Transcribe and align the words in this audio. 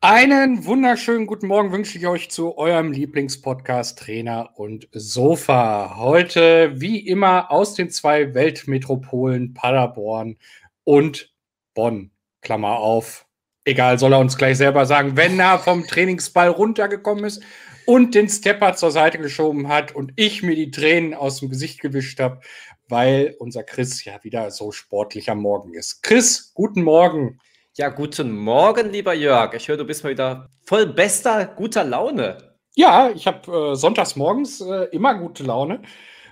Einen 0.00 0.64
wunderschönen 0.64 1.26
guten 1.26 1.48
Morgen 1.48 1.72
wünsche 1.72 1.98
ich 1.98 2.06
euch 2.06 2.30
zu 2.30 2.56
eurem 2.56 2.92
Lieblingspodcast 2.92 3.98
Trainer 3.98 4.50
und 4.54 4.86
Sofa. 4.92 5.96
Heute 5.96 6.80
wie 6.80 7.00
immer 7.04 7.50
aus 7.50 7.74
den 7.74 7.90
zwei 7.90 8.32
Weltmetropolen 8.32 9.54
Paderborn 9.54 10.36
und 10.84 11.34
Bonn. 11.74 12.12
Klammer 12.42 12.78
auf. 12.78 13.26
Egal, 13.64 13.98
soll 13.98 14.12
er 14.12 14.20
uns 14.20 14.38
gleich 14.38 14.56
selber 14.56 14.86
sagen, 14.86 15.16
wenn 15.16 15.40
er 15.40 15.58
vom 15.58 15.84
Trainingsball 15.84 16.50
runtergekommen 16.50 17.24
ist 17.24 17.42
und 17.84 18.14
den 18.14 18.28
Stepper 18.28 18.76
zur 18.76 18.92
Seite 18.92 19.18
geschoben 19.18 19.66
hat 19.66 19.96
und 19.96 20.12
ich 20.14 20.44
mir 20.44 20.54
die 20.54 20.70
Tränen 20.70 21.12
aus 21.12 21.40
dem 21.40 21.48
Gesicht 21.48 21.80
gewischt 21.80 22.20
habe, 22.20 22.40
weil 22.88 23.34
unser 23.40 23.64
Chris 23.64 24.04
ja 24.04 24.22
wieder 24.22 24.52
so 24.52 24.70
sportlich 24.70 25.28
am 25.28 25.40
Morgen 25.40 25.74
ist. 25.74 26.04
Chris, 26.04 26.52
guten 26.54 26.84
Morgen. 26.84 27.40
Ja, 27.78 27.90
guten 27.90 28.36
Morgen, 28.36 28.90
lieber 28.90 29.14
Jörg. 29.14 29.54
Ich 29.54 29.68
höre, 29.68 29.76
du 29.76 29.84
bist 29.84 30.02
mal 30.02 30.10
wieder 30.10 30.50
voll 30.66 30.84
bester, 30.84 31.46
guter 31.46 31.84
Laune. 31.84 32.56
Ja, 32.74 33.08
ich 33.14 33.28
habe 33.28 33.70
äh, 33.70 33.76
sonntags 33.76 34.16
morgens 34.16 34.60
äh, 34.60 34.88
immer 34.90 35.14
gute 35.14 35.44
Laune. 35.44 35.82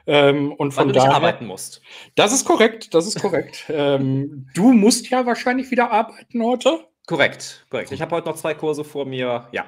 Ähm, 0.09 0.52
und 0.54 0.73
von 0.73 0.87
Weil 0.87 0.92
du 0.92 0.95
daher, 0.95 1.09
nicht 1.10 1.16
arbeiten 1.16 1.46
musst. 1.46 1.82
Das 2.16 2.32
ist 2.32 2.46
korrekt, 2.46 2.95
das 2.95 3.06
ist 3.06 3.20
korrekt. 3.20 3.66
ähm, 3.68 4.48
du 4.54 4.73
musst 4.73 5.09
ja 5.09 5.24
wahrscheinlich 5.24 5.70
wieder 5.70 5.92
arbeiten 5.92 6.42
heute. 6.42 6.80
Korrekt, 7.06 7.65
korrekt. 7.70 7.92
Ich 7.92 8.02
habe 8.02 8.16
heute 8.16 8.26
noch 8.26 8.34
zwei 8.34 8.54
Kurse 8.54 8.82
vor 8.82 9.06
mir. 9.06 9.46
Ja. 9.52 9.66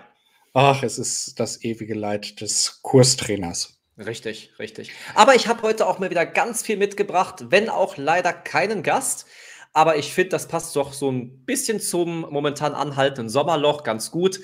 Ach, 0.55 0.83
es 0.83 0.99
ist 0.99 1.39
das 1.39 1.63
ewige 1.63 1.95
Leid 1.95 2.41
des 2.41 2.81
Kurstrainers. 2.83 3.79
Richtig, 3.97 4.53
richtig. 4.59 4.91
Aber 5.15 5.37
ich 5.37 5.47
habe 5.47 5.63
heute 5.63 5.87
auch 5.87 6.01
mal 6.01 6.11
wieder 6.11 6.27
ganz 6.27 6.61
viel 6.61 6.77
mitgebracht, 6.77 7.47
wenn 7.51 7.69
auch 7.69 7.97
leider 7.97 8.33
keinen 8.33 8.83
Gast. 8.83 9.27
Aber 9.73 9.97
ich 9.97 10.13
finde, 10.13 10.31
das 10.31 10.49
passt 10.49 10.75
doch 10.77 10.93
so 10.93 11.11
ein 11.11 11.45
bisschen 11.45 11.81
zum 11.81 12.23
momentan 12.31 12.75
anhaltenden 12.75 13.29
Sommerloch 13.29 13.85
ganz 13.85 14.11
gut. 14.11 14.41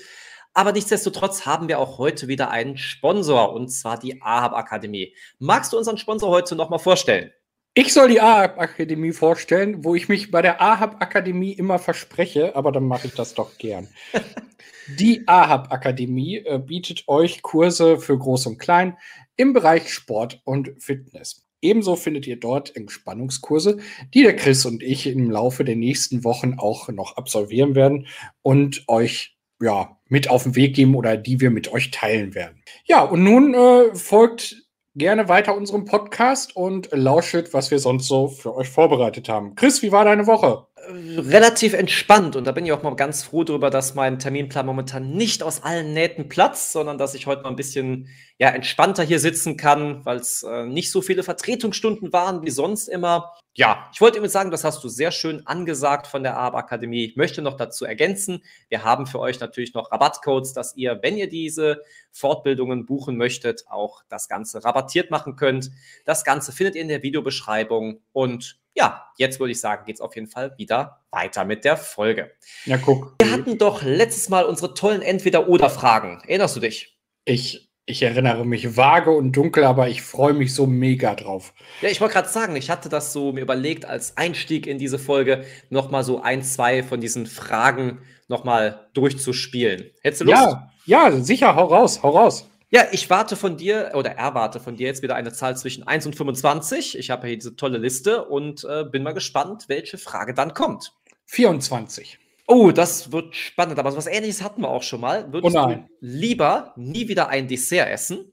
Aber 0.53 0.71
nichtsdestotrotz 0.71 1.45
haben 1.45 1.67
wir 1.67 1.79
auch 1.79 1.97
heute 1.97 2.29
wieder 2.29 2.49
einen 2.49 2.77
Sponsor 2.77 3.53
und 3.53 3.67
zwar 3.67 3.99
die 3.99 4.21
AHAB 4.21 4.53
Akademie. 4.53 5.13
Magst 5.37 5.73
du 5.73 5.77
unseren 5.77 5.97
Sponsor 5.97 6.29
heute 6.29 6.55
nochmal 6.55 6.79
vorstellen? 6.79 7.31
Ich 7.73 7.91
soll 7.91 8.07
die 8.07 8.21
AHAB 8.21 8.57
Akademie 8.57 9.11
vorstellen, 9.11 9.83
wo 9.83 9.95
ich 9.95 10.07
mich 10.07 10.31
bei 10.31 10.41
der 10.41 10.61
AHAB 10.61 11.01
Akademie 11.01 11.51
immer 11.51 11.77
verspreche, 11.77 12.55
aber 12.55 12.71
dann 12.71 12.87
mache 12.87 13.07
ich 13.07 13.13
das 13.15 13.33
doch 13.33 13.57
gern. 13.57 13.89
die 14.97 15.27
AHAB 15.27 15.73
Akademie 15.73 16.37
äh, 16.37 16.57
bietet 16.57 17.03
euch 17.07 17.41
Kurse 17.41 17.99
für 17.99 18.17
Groß 18.17 18.45
und 18.45 18.59
Klein 18.59 18.97
im 19.35 19.51
Bereich 19.51 19.93
Sport 19.93 20.41
und 20.45 20.71
Fitness. 20.81 21.44
Ebenso 21.65 21.95
findet 21.95 22.27
ihr 22.27 22.39
dort 22.39 22.75
Entspannungskurse, 22.75 23.77
die 24.13 24.21
der 24.21 24.35
Chris 24.35 24.65
und 24.65 24.83
ich 24.83 25.07
im 25.07 25.31
Laufe 25.31 25.63
der 25.63 25.75
nächsten 25.75 26.23
Wochen 26.23 26.59
auch 26.59 26.89
noch 26.89 27.17
absolvieren 27.17 27.73
werden 27.73 28.05
und 28.43 28.83
euch 28.87 29.35
ja 29.59 29.97
mit 30.07 30.29
auf 30.29 30.43
den 30.43 30.55
Weg 30.55 30.75
geben 30.75 30.93
oder 30.93 31.17
die 31.17 31.41
wir 31.41 31.49
mit 31.49 31.71
euch 31.71 31.89
teilen 31.89 32.35
werden. 32.35 32.61
Ja, 32.85 33.01
und 33.01 33.23
nun 33.23 33.55
äh, 33.55 33.95
folgt 33.95 34.55
gerne 34.93 35.27
weiter 35.27 35.57
unserem 35.57 35.85
Podcast 35.85 36.55
und 36.55 36.89
lauschet, 36.91 37.51
was 37.51 37.71
wir 37.71 37.79
sonst 37.79 38.07
so 38.07 38.27
für 38.27 38.55
euch 38.55 38.69
vorbereitet 38.69 39.27
haben. 39.27 39.55
Chris, 39.55 39.81
wie 39.81 39.91
war 39.91 40.05
deine 40.05 40.27
Woche? 40.27 40.67
Relativ 40.89 41.73
entspannt 41.73 42.35
und 42.35 42.45
da 42.45 42.51
bin 42.51 42.65
ich 42.65 42.71
auch 42.71 42.83
mal 42.83 42.95
ganz 42.95 43.23
froh 43.23 43.43
darüber, 43.43 43.69
dass 43.69 43.95
mein 43.95 44.19
Terminplan 44.19 44.65
momentan 44.65 45.11
nicht 45.11 45.43
aus 45.43 45.63
allen 45.63 45.93
Nähten 45.93 46.29
platzt, 46.29 46.71
sondern 46.71 46.97
dass 46.97 47.13
ich 47.13 47.27
heute 47.27 47.43
mal 47.43 47.49
ein 47.49 47.55
bisschen 47.55 48.09
ja, 48.37 48.49
entspannter 48.49 49.03
hier 49.03 49.19
sitzen 49.19 49.57
kann, 49.57 50.05
weil 50.05 50.17
es 50.17 50.43
äh, 50.43 50.65
nicht 50.65 50.91
so 50.91 51.01
viele 51.01 51.23
Vertretungsstunden 51.23 52.11
waren 52.13 52.43
wie 52.43 52.51
sonst 52.51 52.87
immer. 52.87 53.33
Ja, 53.57 53.89
ich 53.93 54.01
wollte 54.01 54.17
immer 54.17 54.27
sagen, 54.27 54.51
das 54.51 54.65
hast 54.65 54.83
du 54.83 54.89
sehr 54.89 55.11
schön 55.11 55.47
angesagt 55.47 56.07
von 56.07 56.23
der 56.23 56.37
AAB 56.37 56.55
Akademie. 56.55 57.05
Ich 57.05 57.15
möchte 57.15 57.41
noch 57.41 57.55
dazu 57.55 57.85
ergänzen, 57.85 58.43
wir 58.67 58.83
haben 58.83 59.07
für 59.07 59.19
euch 59.19 59.39
natürlich 59.39 59.73
noch 59.73 59.93
Rabattcodes, 59.93 60.51
dass 60.51 60.75
ihr, 60.75 60.99
wenn 61.01 61.15
ihr 61.15 61.29
diese 61.29 61.81
Fortbildungen 62.11 62.85
buchen 62.85 63.15
möchtet, 63.15 63.63
auch 63.69 64.03
das 64.09 64.27
Ganze 64.27 64.65
rabattiert 64.65 65.09
machen 65.09 65.37
könnt. 65.37 65.71
Das 66.03 66.25
Ganze 66.25 66.51
findet 66.51 66.75
ihr 66.75 66.81
in 66.81 66.89
der 66.89 67.01
Videobeschreibung 67.01 68.01
und 68.11 68.59
ja, 68.73 69.05
jetzt 69.17 69.39
würde 69.39 69.53
ich 69.53 69.61
sagen, 69.61 69.85
geht 69.85 69.95
es 69.95 70.01
auf 70.01 70.15
jeden 70.15 70.27
Fall 70.27 70.53
wieder 70.57 71.05
weiter 71.09 71.45
mit 71.45 71.63
der 71.63 71.77
Folge. 71.77 72.31
Ja, 72.65 72.77
guck. 72.77 73.15
Wir 73.21 73.31
hatten 73.31 73.57
doch 73.57 73.83
letztes 73.83 74.27
Mal 74.27 74.43
unsere 74.43 74.73
tollen 74.73 75.01
Entweder-Oder-Fragen. 75.01 76.21
Erinnerst 76.27 76.57
du 76.57 76.59
dich? 76.59 76.99
Ich, 77.23 77.69
ich 77.85 78.01
erinnere 78.01 78.45
mich 78.45 78.75
vage 78.75 79.11
und 79.11 79.33
dunkel, 79.33 79.63
aber 79.63 79.89
ich 79.89 80.01
freue 80.01 80.33
mich 80.33 80.55
so 80.55 80.65
mega 80.65 81.13
drauf. 81.13 81.53
Ja, 81.81 81.89
ich 81.89 82.01
wollte 82.01 82.15
gerade 82.15 82.29
sagen, 82.29 82.55
ich 82.55 82.69
hatte 82.69 82.89
das 82.89 83.13
so 83.13 83.31
mir 83.31 83.41
überlegt, 83.41 83.85
als 83.85 84.17
Einstieg 84.17 84.65
in 84.65 84.79
diese 84.79 84.97
Folge 84.97 85.45
nochmal 85.69 86.03
so 86.03 86.21
ein, 86.21 86.41
zwei 86.41 86.81
von 86.81 86.99
diesen 86.99 87.27
Fragen 87.27 87.99
nochmal 88.27 88.87
durchzuspielen. 88.93 89.91
Hättest 90.01 90.21
du 90.21 90.25
Lust? 90.25 90.35
Ja, 90.35 90.71
ja, 90.85 91.11
sicher, 91.11 91.55
hau 91.55 91.65
raus, 91.65 92.01
hau 92.01 92.09
raus. 92.09 92.49
Ja, 92.71 92.85
ich 92.91 93.09
warte 93.11 93.35
von 93.35 93.57
dir 93.57 93.91
oder 93.93 94.11
erwarte 94.11 94.59
von 94.59 94.75
dir 94.75 94.87
jetzt 94.87 95.03
wieder 95.03 95.15
eine 95.15 95.31
Zahl 95.31 95.55
zwischen 95.55 95.87
1 95.87 96.07
und 96.07 96.15
25. 96.15 96.97
Ich 96.97 97.11
habe 97.11 97.27
hier 97.27 97.37
diese 97.37 97.55
tolle 97.55 97.77
Liste 97.77 98.25
und 98.25 98.63
äh, 98.63 98.83
bin 98.83 99.03
mal 99.03 99.13
gespannt, 99.13 99.65
welche 99.67 99.99
Frage 99.99 100.33
dann 100.33 100.55
kommt. 100.55 100.93
24. 101.27 102.17
Oh, 102.47 102.71
das 102.71 103.11
wird 103.11 103.35
spannend, 103.35 103.79
aber 103.79 103.95
was 103.95 104.07
ähnliches 104.07 104.43
hatten 104.43 104.61
wir 104.61 104.69
auch 104.69 104.83
schon 104.83 105.01
mal. 105.01 105.31
Würdest 105.31 105.55
oh 105.55 105.67
du 105.67 105.89
lieber 105.99 106.73
nie 106.75 107.07
wieder 107.07 107.29
ein 107.29 107.47
Dessert 107.47 107.89
essen 107.89 108.31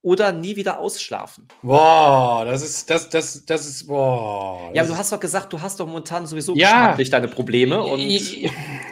oder 0.00 0.32
nie 0.32 0.54
wieder 0.54 0.78
ausschlafen? 0.78 1.48
Boah, 1.62 2.44
das 2.44 2.62
ist, 2.62 2.88
das, 2.88 3.08
das, 3.08 3.44
das 3.44 3.66
ist, 3.66 3.88
boah. 3.88 4.70
Ja, 4.72 4.82
aber 4.82 4.92
du 4.92 4.96
hast 4.96 5.10
doch 5.10 5.18
gesagt, 5.18 5.52
du 5.52 5.60
hast 5.60 5.80
doch 5.80 5.86
momentan 5.86 6.26
sowieso 6.26 6.54
ja, 6.54 6.96
deine 6.96 7.28
Probleme 7.28 7.82
und. 7.82 8.00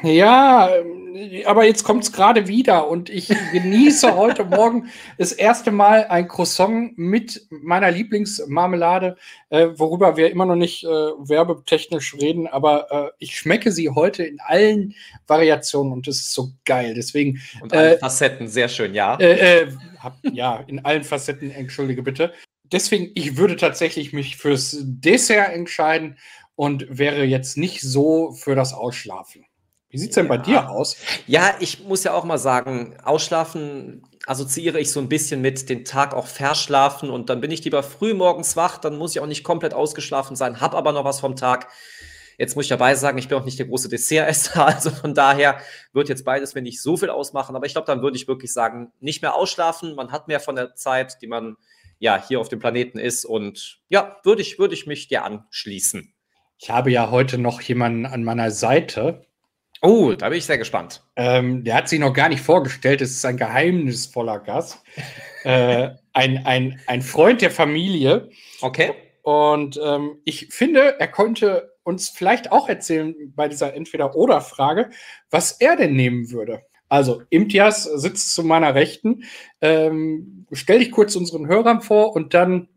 Ja, 0.02 0.68
aber 1.46 1.64
jetzt 1.64 1.84
kommt 1.84 2.04
es 2.04 2.12
gerade 2.12 2.48
wieder 2.48 2.88
und 2.88 3.10
ich 3.10 3.28
genieße 3.52 4.16
heute 4.16 4.44
Morgen 4.44 4.90
das 5.18 5.32
erste 5.32 5.70
Mal 5.70 6.06
ein 6.06 6.28
Croissant 6.28 6.96
mit 6.96 7.46
meiner 7.50 7.90
Lieblingsmarmelade, 7.90 9.16
äh, 9.50 9.68
worüber 9.74 10.16
wir 10.16 10.30
immer 10.30 10.46
noch 10.46 10.56
nicht 10.56 10.84
äh, 10.84 10.88
werbetechnisch 10.88 12.14
reden, 12.14 12.46
aber 12.46 12.90
äh, 12.90 13.10
ich 13.18 13.36
schmecke 13.36 13.72
sie 13.72 13.90
heute 13.90 14.24
in 14.24 14.40
allen 14.40 14.94
Variationen 15.26 15.92
und 15.92 16.06
das 16.06 16.16
ist 16.16 16.32
so 16.32 16.52
geil. 16.64 16.94
Deswegen. 16.94 17.40
Und 17.60 17.72
allen 17.72 17.94
äh, 17.94 17.98
Facetten, 17.98 18.48
sehr 18.48 18.68
schön, 18.68 18.94
ja. 18.94 19.16
Äh, 19.16 19.62
äh, 19.62 19.72
hab, 19.98 20.18
ja, 20.32 20.64
in 20.66 20.84
allen 20.84 21.04
Facetten, 21.04 21.50
entschuldige 21.50 22.02
bitte. 22.02 22.32
Deswegen, 22.64 23.12
ich 23.14 23.36
würde 23.36 23.56
tatsächlich 23.56 24.12
mich 24.12 24.36
fürs 24.36 24.76
Dessert 24.80 25.52
entscheiden 25.52 26.16
und 26.56 26.86
wäre 26.88 27.24
jetzt 27.24 27.56
nicht 27.56 27.80
so 27.80 28.32
für 28.32 28.54
das 28.54 28.72
Ausschlafen. 28.72 29.44
Wie 29.88 29.98
sieht 29.98 30.10
es 30.10 30.14
denn 30.16 30.26
ja. 30.26 30.28
bei 30.28 30.38
dir 30.38 30.70
aus? 30.70 30.96
Ja, 31.26 31.54
ich 31.60 31.84
muss 31.84 32.04
ja 32.04 32.12
auch 32.12 32.24
mal 32.24 32.38
sagen, 32.38 32.96
Ausschlafen 33.02 34.02
assoziiere 34.26 34.80
ich 34.80 34.90
so 34.90 35.00
ein 35.00 35.08
bisschen 35.08 35.40
mit 35.40 35.68
den 35.68 35.84
Tag 35.84 36.12
auch 36.12 36.26
verschlafen 36.26 37.10
und 37.10 37.30
dann 37.30 37.40
bin 37.40 37.52
ich 37.52 37.64
lieber 37.64 37.82
früh 37.82 38.12
morgens 38.12 38.56
wach, 38.56 38.78
dann 38.78 38.98
muss 38.98 39.12
ich 39.14 39.20
auch 39.20 39.26
nicht 39.26 39.44
komplett 39.44 39.74
ausgeschlafen 39.74 40.34
sein, 40.34 40.60
habe 40.60 40.76
aber 40.76 40.92
noch 40.92 41.04
was 41.04 41.20
vom 41.20 41.36
Tag. 41.36 41.68
Jetzt 42.36 42.54
muss 42.54 42.66
ich 42.66 42.68
dabei 42.68 42.94
sagen, 42.96 43.16
ich 43.16 43.28
bin 43.28 43.38
auch 43.38 43.44
nicht 43.44 43.58
der 43.58 43.66
große 43.66 43.88
Dessertesser, 43.88 44.66
also 44.74 44.90
von 44.90 45.14
daher 45.14 45.58
wird 45.92 46.08
jetzt 46.08 46.24
beides, 46.24 46.54
wenn 46.56 46.66
ich 46.66 46.82
so 46.82 46.96
viel 46.96 47.08
ausmachen, 47.08 47.54
aber 47.54 47.66
ich 47.66 47.72
glaube, 47.72 47.86
dann 47.86 48.02
würde 48.02 48.16
ich 48.16 48.26
wirklich 48.26 48.52
sagen, 48.52 48.92
nicht 49.00 49.22
mehr 49.22 49.34
ausschlafen, 49.34 49.94
man 49.94 50.10
hat 50.10 50.26
mehr 50.26 50.40
von 50.40 50.56
der 50.56 50.74
Zeit, 50.74 51.22
die 51.22 51.28
man 51.28 51.56
ja 51.98 52.22
hier 52.22 52.40
auf 52.40 52.48
dem 52.48 52.58
Planeten 52.58 52.98
ist 52.98 53.24
und 53.24 53.78
ja, 53.88 54.16
würde 54.24 54.42
ich, 54.42 54.58
würde 54.58 54.74
ich 54.74 54.86
mich 54.86 55.06
dir 55.06 55.24
anschließen. 55.24 56.12
Ich 56.58 56.70
habe 56.70 56.90
ja 56.90 57.10
heute 57.10 57.38
noch 57.38 57.60
jemanden 57.60 58.06
an 58.06 58.24
meiner 58.24 58.50
Seite, 58.50 59.26
Oh, 59.82 60.12
da 60.12 60.28
bin 60.28 60.38
ich 60.38 60.46
sehr 60.46 60.58
gespannt. 60.58 61.02
Ähm, 61.16 61.64
der 61.64 61.74
hat 61.74 61.88
sich 61.88 62.00
noch 62.00 62.12
gar 62.12 62.28
nicht 62.28 62.42
vorgestellt. 62.42 63.00
Es 63.00 63.10
ist 63.10 63.24
ein 63.24 63.36
geheimnisvoller 63.36 64.40
Gast. 64.40 64.82
äh, 65.44 65.90
ein, 66.12 66.46
ein, 66.46 66.80
ein 66.86 67.02
Freund 67.02 67.42
der 67.42 67.50
Familie. 67.50 68.30
Okay. 68.60 68.92
Und 69.22 69.78
ähm, 69.84 70.18
ich 70.24 70.48
finde, 70.50 70.98
er 70.98 71.08
konnte 71.08 71.74
uns 71.82 72.08
vielleicht 72.08 72.52
auch 72.52 72.68
erzählen 72.68 73.14
bei 73.34 73.48
dieser 73.48 73.74
Entweder-Oder-Frage, 73.74 74.90
was 75.30 75.52
er 75.52 75.76
denn 75.76 75.94
nehmen 75.94 76.30
würde. 76.30 76.62
Also, 76.88 77.22
Imtias 77.30 77.84
sitzt 77.84 78.34
zu 78.34 78.44
meiner 78.44 78.74
Rechten. 78.74 79.24
Ähm, 79.60 80.46
stell 80.52 80.78
dich 80.78 80.92
kurz 80.92 81.16
unseren 81.16 81.48
Hörern 81.48 81.82
vor 81.82 82.14
und 82.14 82.34
dann 82.34 82.68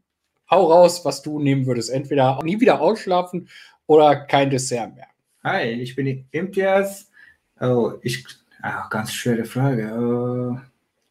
hau 0.50 0.72
raus, 0.72 1.06
was 1.06 1.22
du 1.22 1.40
nehmen 1.40 1.66
würdest. 1.66 1.92
Entweder 1.92 2.40
nie 2.44 2.60
wieder 2.60 2.81
ausschlafen 2.81 3.50
oder 3.86 4.16
kein 4.16 4.50
Dessert 4.50 4.95
mehr. 4.95 5.07
Hi, 5.51 5.63
ich 5.63 5.96
bin 5.96 6.28
Imtiaz. 6.30 7.10
Oh, 7.60 7.94
ich, 8.04 8.24
ach, 8.62 8.88
ganz 8.92 9.12
schwere 9.12 9.46
Frage. 9.46 9.92
Oh, 9.96 10.60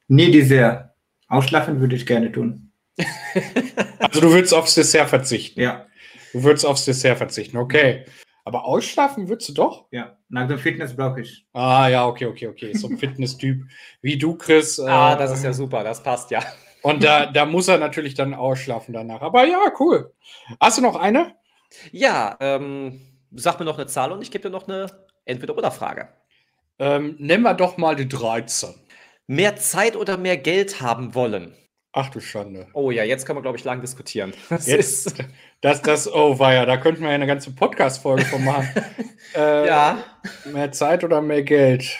nie 0.07 0.31
Dessert. 0.31 0.91
Ausschlafen 1.27 1.81
würde 1.81 1.97
ich 1.97 2.07
gerne 2.07 2.31
tun. 2.31 2.71
also 3.99 4.21
du 4.21 4.31
würdest 4.31 4.55
aufs 4.55 4.77
Dessert 4.77 5.09
verzichten? 5.09 5.61
Ja. 5.61 5.87
Du 6.33 6.45
würdest 6.45 6.65
aufs 6.65 6.85
Dessert 6.85 7.19
verzichten, 7.19 7.57
okay. 7.57 8.05
Aber 8.45 8.65
ausschlafen 8.65 9.29
würdest 9.29 9.49
du 9.49 9.55
doch? 9.55 9.87
Ja, 9.91 10.17
nach 10.29 10.47
dem 10.47 10.61
Fitness 10.61 10.95
brauche 10.95 11.23
ich. 11.23 11.45
Ah, 11.53 11.89
ja, 11.89 12.07
okay, 12.07 12.27
okay, 12.27 12.47
okay. 12.47 12.75
So 12.75 12.87
ein 12.87 12.99
Fitness-Typ 12.99 13.65
wie 14.03 14.19
du, 14.19 14.37
Chris. 14.37 14.79
ah, 14.79 15.15
äh, 15.15 15.19
das 15.19 15.33
ist 15.33 15.43
ja 15.43 15.53
super, 15.53 15.83
das 15.83 16.01
passt 16.01 16.31
ja. 16.31 16.45
Und 16.83 17.03
da, 17.03 17.27
da 17.27 17.45
muss 17.45 17.67
er 17.67 17.79
natürlich 17.79 18.15
dann 18.15 18.35
ausschlafen 18.35 18.95
danach. 18.95 19.21
Aber 19.21 19.45
ja, 19.47 19.73
cool. 19.81 20.15
Hast 20.61 20.79
du 20.79 20.83
noch 20.83 20.95
eine? 20.95 21.35
Ja, 21.91 22.37
ähm, 22.39 23.01
Sag 23.35 23.59
mir 23.59 23.65
noch 23.65 23.79
eine 23.79 23.87
Zahl 23.87 24.13
und 24.13 24.23
ich 24.23 24.31
gebe 24.31 24.43
dir 24.43 24.51
noch 24.51 24.69
eine 24.69 24.87
Entweder-Oder-Frage. 25.25 26.09
Ähm, 26.79 27.17
nennen 27.19 27.43
wir 27.43 27.55
doch 27.55 27.77
mal 27.77 27.97
die 27.97 28.09
13. 28.09 28.75
Mehr 29.27 29.57
Zeit 29.57 29.97
oder 29.97 30.17
mehr 30.17 30.37
Geld 30.37 30.81
haben 30.81 31.15
wollen? 31.15 31.55
Ach 31.93 32.11
du 32.11 32.21
Schande. 32.21 32.69
Oh 32.75 32.91
ja, 32.91 33.03
jetzt 33.03 33.27
kann 33.27 33.35
man, 33.35 33.43
glaube 33.43 33.59
ich, 33.59 33.65
lang 33.65 33.81
diskutieren. 33.81 34.33
Das 34.49 34.67
jetzt, 34.67 35.07
ist 35.07 35.25
das, 35.61 35.83
das, 35.83 36.13
oh 36.13 36.39
weia, 36.39 36.65
da 36.67 36.77
könnten 36.77 37.03
wir 37.03 37.09
ja 37.09 37.15
eine 37.15 37.27
ganze 37.27 37.51
Podcast-Folge 37.51 38.25
von 38.27 38.45
machen. 38.45 38.69
äh, 39.35 39.67
ja. 39.67 40.05
Mehr 40.45 40.71
Zeit 40.73 41.03
oder 41.05 41.21
mehr 41.21 41.43
Geld? 41.43 41.99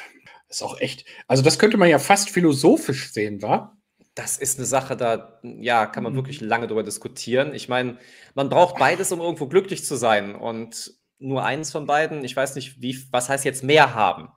ist 0.49 0.63
auch 0.63 0.81
echt, 0.81 1.05
also 1.27 1.43
das 1.43 1.59
könnte 1.59 1.77
man 1.77 1.89
ja 1.89 1.99
fast 1.99 2.31
philosophisch 2.31 3.13
sehen, 3.13 3.43
wa? 3.43 3.77
Das 4.15 4.37
ist 4.37 4.59
eine 4.59 4.67
Sache, 4.67 4.97
da 4.97 5.39
ja, 5.43 5.87
kann 5.87 6.03
man 6.03 6.13
mhm. 6.13 6.17
wirklich 6.17 6.41
lange 6.41 6.67
drüber 6.67 6.83
diskutieren. 6.83 7.55
Ich 7.55 7.69
meine, 7.69 7.99
man 8.35 8.49
braucht 8.49 8.79
beides, 8.79 9.13
um 9.13 9.21
irgendwo 9.21 9.47
glücklich 9.47 9.85
zu 9.85 9.95
sein. 9.95 10.35
Und 10.35 10.98
nur 11.19 11.45
eins 11.45 11.71
von 11.71 11.87
beiden, 11.87 12.25
ich 12.25 12.37
weiß 12.37 12.55
nicht, 12.55 12.81
wie, 12.81 12.99
was 13.11 13.29
heißt 13.29 13.45
jetzt 13.45 13.65
mehr 13.65 13.95
haben? 13.95 14.29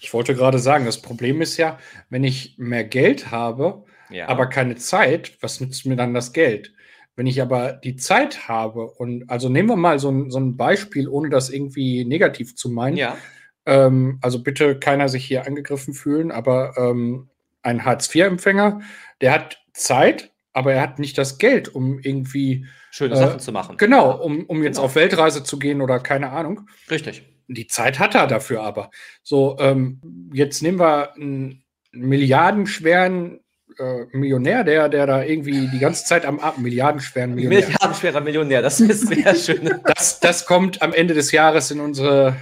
Ich 0.00 0.12
wollte 0.12 0.34
gerade 0.34 0.58
sagen, 0.58 0.86
das 0.86 1.02
Problem 1.02 1.42
ist 1.42 1.56
ja, 1.56 1.78
wenn 2.08 2.24
ich 2.24 2.54
mehr 2.58 2.84
Geld 2.84 3.30
habe, 3.30 3.84
ja. 4.10 4.28
aber 4.28 4.46
keine 4.46 4.76
Zeit, 4.76 5.36
was 5.40 5.60
nützt 5.60 5.86
mir 5.86 5.96
dann 5.96 6.14
das 6.14 6.32
Geld? 6.32 6.72
Wenn 7.16 7.26
ich 7.26 7.42
aber 7.42 7.72
die 7.72 7.96
Zeit 7.96 8.48
habe 8.48 8.90
und 8.90 9.28
also 9.28 9.48
nehmen 9.48 9.68
wir 9.68 9.76
mal 9.76 9.98
so 9.98 10.10
ein, 10.10 10.30
so 10.30 10.38
ein 10.38 10.56
Beispiel, 10.56 11.08
ohne 11.08 11.30
das 11.30 11.50
irgendwie 11.50 12.04
negativ 12.04 12.54
zu 12.54 12.70
meinen. 12.70 12.96
Ja. 12.96 13.16
Ähm, 13.66 14.18
also 14.22 14.42
bitte 14.42 14.78
keiner 14.78 15.08
sich 15.08 15.24
hier 15.24 15.46
angegriffen 15.46 15.94
fühlen, 15.94 16.30
aber 16.30 16.74
ähm, 16.78 17.28
ein 17.62 17.84
Hartz-IV-Empfänger, 17.84 18.80
der 19.20 19.32
hat 19.32 19.62
Zeit, 19.72 20.32
aber 20.58 20.74
er 20.74 20.82
hat 20.82 20.98
nicht 20.98 21.16
das 21.16 21.38
Geld, 21.38 21.72
um 21.72 22.00
irgendwie 22.00 22.66
schöne 22.90 23.14
äh, 23.14 23.18
Sachen 23.18 23.38
zu 23.38 23.52
machen. 23.52 23.76
Genau, 23.76 24.10
um, 24.10 24.44
um 24.46 24.64
jetzt 24.64 24.74
genau. 24.74 24.86
auf 24.86 24.96
Weltreise 24.96 25.44
zu 25.44 25.56
gehen 25.60 25.80
oder 25.80 26.00
keine 26.00 26.30
Ahnung. 26.30 26.68
Richtig. 26.90 27.22
Die 27.46 27.68
Zeit 27.68 28.00
hat 28.00 28.16
er 28.16 28.26
dafür 28.26 28.62
aber. 28.62 28.90
So, 29.22 29.56
ähm, 29.60 30.00
jetzt 30.32 30.62
nehmen 30.62 30.80
wir 30.80 31.14
einen 31.14 31.62
milliardenschweren 31.92 33.38
äh, 33.78 34.04
Millionär, 34.10 34.64
der, 34.64 34.88
der 34.88 35.06
da 35.06 35.22
irgendwie 35.22 35.68
die 35.68 35.78
ganze 35.78 36.04
Zeit 36.04 36.26
am 36.26 36.40
Ab 36.40 36.58
milliardenschweren 36.58 37.36
Millionär. 37.36 37.60
Milliardenschwerer 37.60 38.20
Millionär, 38.20 38.60
das 38.60 38.80
ist 38.80 39.06
sehr 39.06 39.34
schön. 39.36 39.80
Das, 39.84 40.18
das 40.18 40.44
kommt 40.44 40.82
am 40.82 40.92
Ende 40.92 41.14
des 41.14 41.30
Jahres 41.30 41.70
in 41.70 41.78
unsere 41.78 42.34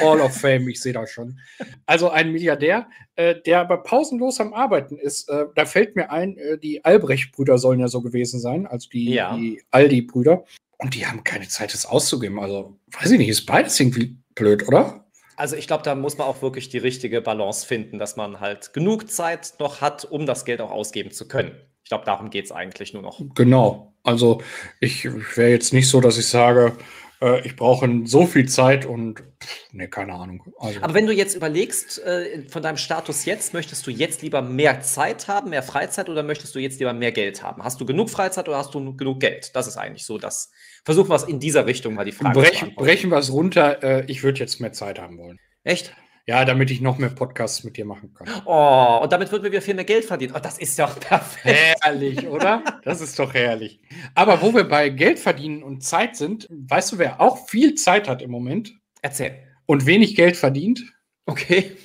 Hall 0.00 0.20
of 0.20 0.36
Fame, 0.36 0.68
ich 0.68 0.80
sehe 0.80 0.92
das 0.92 1.10
schon. 1.10 1.38
Also 1.86 2.10
ein 2.10 2.32
Milliardär, 2.32 2.86
äh, 3.16 3.34
der 3.44 3.60
aber 3.60 3.82
pausenlos 3.82 4.40
am 4.40 4.52
Arbeiten 4.52 4.96
ist. 4.96 5.28
Äh, 5.28 5.46
da 5.54 5.66
fällt 5.66 5.96
mir 5.96 6.10
ein, 6.10 6.36
äh, 6.36 6.58
die 6.58 6.84
Albrecht-Brüder 6.84 7.58
sollen 7.58 7.80
ja 7.80 7.88
so 7.88 8.00
gewesen 8.00 8.40
sein, 8.40 8.66
also 8.66 8.88
die, 8.88 9.10
ja. 9.10 9.36
die 9.36 9.62
Aldi-Brüder. 9.70 10.44
Und 10.78 10.94
die 10.94 11.06
haben 11.06 11.22
keine 11.22 11.46
Zeit, 11.46 11.72
das 11.74 11.86
auszugeben. 11.86 12.40
Also, 12.40 12.76
weiß 12.90 13.12
ich 13.12 13.18
nicht, 13.18 13.28
ist 13.28 13.46
beides 13.46 13.78
irgendwie 13.78 14.16
blöd, 14.34 14.66
oder? 14.66 15.04
Also 15.36 15.56
ich 15.56 15.66
glaube, 15.66 15.82
da 15.82 15.94
muss 15.94 16.18
man 16.18 16.26
auch 16.26 16.42
wirklich 16.42 16.68
die 16.68 16.78
richtige 16.78 17.20
Balance 17.20 17.66
finden, 17.66 17.98
dass 17.98 18.16
man 18.16 18.40
halt 18.40 18.72
genug 18.72 19.10
Zeit 19.10 19.54
noch 19.58 19.80
hat, 19.80 20.04
um 20.04 20.26
das 20.26 20.44
Geld 20.44 20.60
auch 20.60 20.70
ausgeben 20.70 21.10
zu 21.10 21.26
können. 21.26 21.52
Ich 21.82 21.88
glaube, 21.88 22.04
darum 22.04 22.30
geht 22.30 22.44
es 22.44 22.52
eigentlich 22.52 22.92
nur 22.92 23.02
noch. 23.02 23.20
Genau. 23.34 23.92
Also 24.04 24.42
ich 24.80 25.04
wäre 25.36 25.50
jetzt 25.50 25.72
nicht 25.72 25.88
so, 25.88 26.00
dass 26.00 26.18
ich 26.18 26.26
sage, 26.26 26.76
äh, 27.22 27.46
ich 27.46 27.56
brauche 27.56 27.88
so 28.04 28.26
viel 28.26 28.48
Zeit 28.48 28.84
und 28.84 29.22
ne, 29.70 29.88
keine 29.88 30.14
Ahnung. 30.14 30.42
Also. 30.58 30.82
Aber 30.82 30.94
wenn 30.94 31.06
du 31.06 31.12
jetzt 31.12 31.34
überlegst, 31.34 32.02
äh, 32.04 32.48
von 32.48 32.62
deinem 32.62 32.76
Status 32.76 33.24
jetzt, 33.24 33.54
möchtest 33.54 33.86
du 33.86 33.90
jetzt 33.90 34.22
lieber 34.22 34.42
mehr 34.42 34.80
Zeit 34.82 35.28
haben, 35.28 35.50
mehr 35.50 35.62
Freizeit 35.62 36.08
oder 36.08 36.22
möchtest 36.22 36.54
du 36.54 36.58
jetzt 36.58 36.80
lieber 36.80 36.92
mehr 36.92 37.12
Geld 37.12 37.42
haben? 37.42 37.62
Hast 37.62 37.80
du 37.80 37.86
genug 37.86 38.10
Freizeit 38.10 38.48
oder 38.48 38.58
hast 38.58 38.74
du 38.74 38.96
genug 38.96 39.20
Geld? 39.20 39.54
Das 39.54 39.66
ist 39.66 39.76
eigentlich 39.76 40.04
so 40.04 40.18
das. 40.18 40.50
Versuchen 40.84 41.10
wir 41.10 41.14
es 41.14 41.22
in 41.22 41.38
dieser 41.38 41.66
Richtung 41.66 41.94
mal 41.94 42.04
die 42.04 42.12
Frage 42.12 42.40
Brech, 42.40 42.74
Brechen 42.74 43.10
wir 43.10 43.18
es 43.18 43.32
runter. 43.32 43.82
Äh, 43.82 44.04
ich 44.06 44.22
würde 44.24 44.40
jetzt 44.40 44.60
mehr 44.60 44.72
Zeit 44.72 44.98
haben 44.98 45.18
wollen. 45.18 45.38
Echt? 45.62 45.94
Ja, 46.26 46.44
damit 46.44 46.70
ich 46.70 46.80
noch 46.80 46.98
mehr 46.98 47.08
Podcasts 47.08 47.64
mit 47.64 47.76
dir 47.76 47.84
machen 47.84 48.14
kann. 48.14 48.28
Oh, 48.44 49.00
und 49.02 49.12
damit 49.12 49.32
würden 49.32 49.42
wir 49.42 49.50
wieder 49.50 49.62
viel 49.62 49.74
mehr 49.74 49.84
Geld 49.84 50.04
verdienen. 50.04 50.34
Oh, 50.36 50.38
das 50.40 50.58
ist 50.58 50.78
doch 50.78 50.98
perfekt. 51.00 51.58
Herrlich, 51.82 52.28
oder? 52.28 52.62
Das 52.84 53.00
ist 53.00 53.18
doch 53.18 53.34
herrlich. 53.34 53.80
Aber 54.14 54.40
wo 54.40 54.54
wir 54.54 54.64
bei 54.64 54.88
Geld 54.88 55.18
verdienen 55.18 55.64
und 55.64 55.82
Zeit 55.82 56.16
sind, 56.16 56.46
weißt 56.50 56.92
du, 56.92 56.98
wer 56.98 57.20
auch 57.20 57.48
viel 57.48 57.74
Zeit 57.74 58.06
hat 58.06 58.22
im 58.22 58.30
Moment? 58.30 58.72
Erzähl. 59.00 59.36
Und 59.66 59.84
wenig 59.86 60.14
Geld 60.14 60.36
verdient? 60.36 60.84
Okay. 61.26 61.76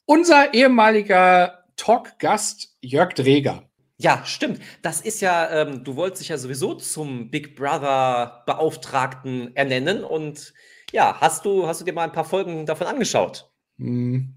Unser 0.05 0.53
ehemaliger 0.53 1.65
Talk-Gast 1.75 2.77
Jörg 2.81 3.13
Dreger. 3.13 3.67
Ja, 3.97 4.21
stimmt. 4.25 4.59
Das 4.83 5.01
ist 5.01 5.21
ja, 5.21 5.49
ähm, 5.49 5.83
du 5.83 5.95
wolltest 5.95 6.21
dich 6.21 6.29
ja 6.29 6.37
sowieso 6.37 6.75
zum 6.75 7.31
Big 7.31 7.55
Brother 7.55 8.43
Beauftragten 8.45 9.55
ernennen 9.55 10.03
und 10.03 10.53
ja, 10.91 11.17
hast 11.19 11.45
du, 11.45 11.67
hast 11.67 11.81
du 11.81 11.85
dir 11.85 11.93
mal 11.93 12.03
ein 12.03 12.11
paar 12.11 12.25
Folgen 12.25 12.65
davon 12.65 12.87
angeschaut? 12.87 13.49
Hm. 13.77 14.33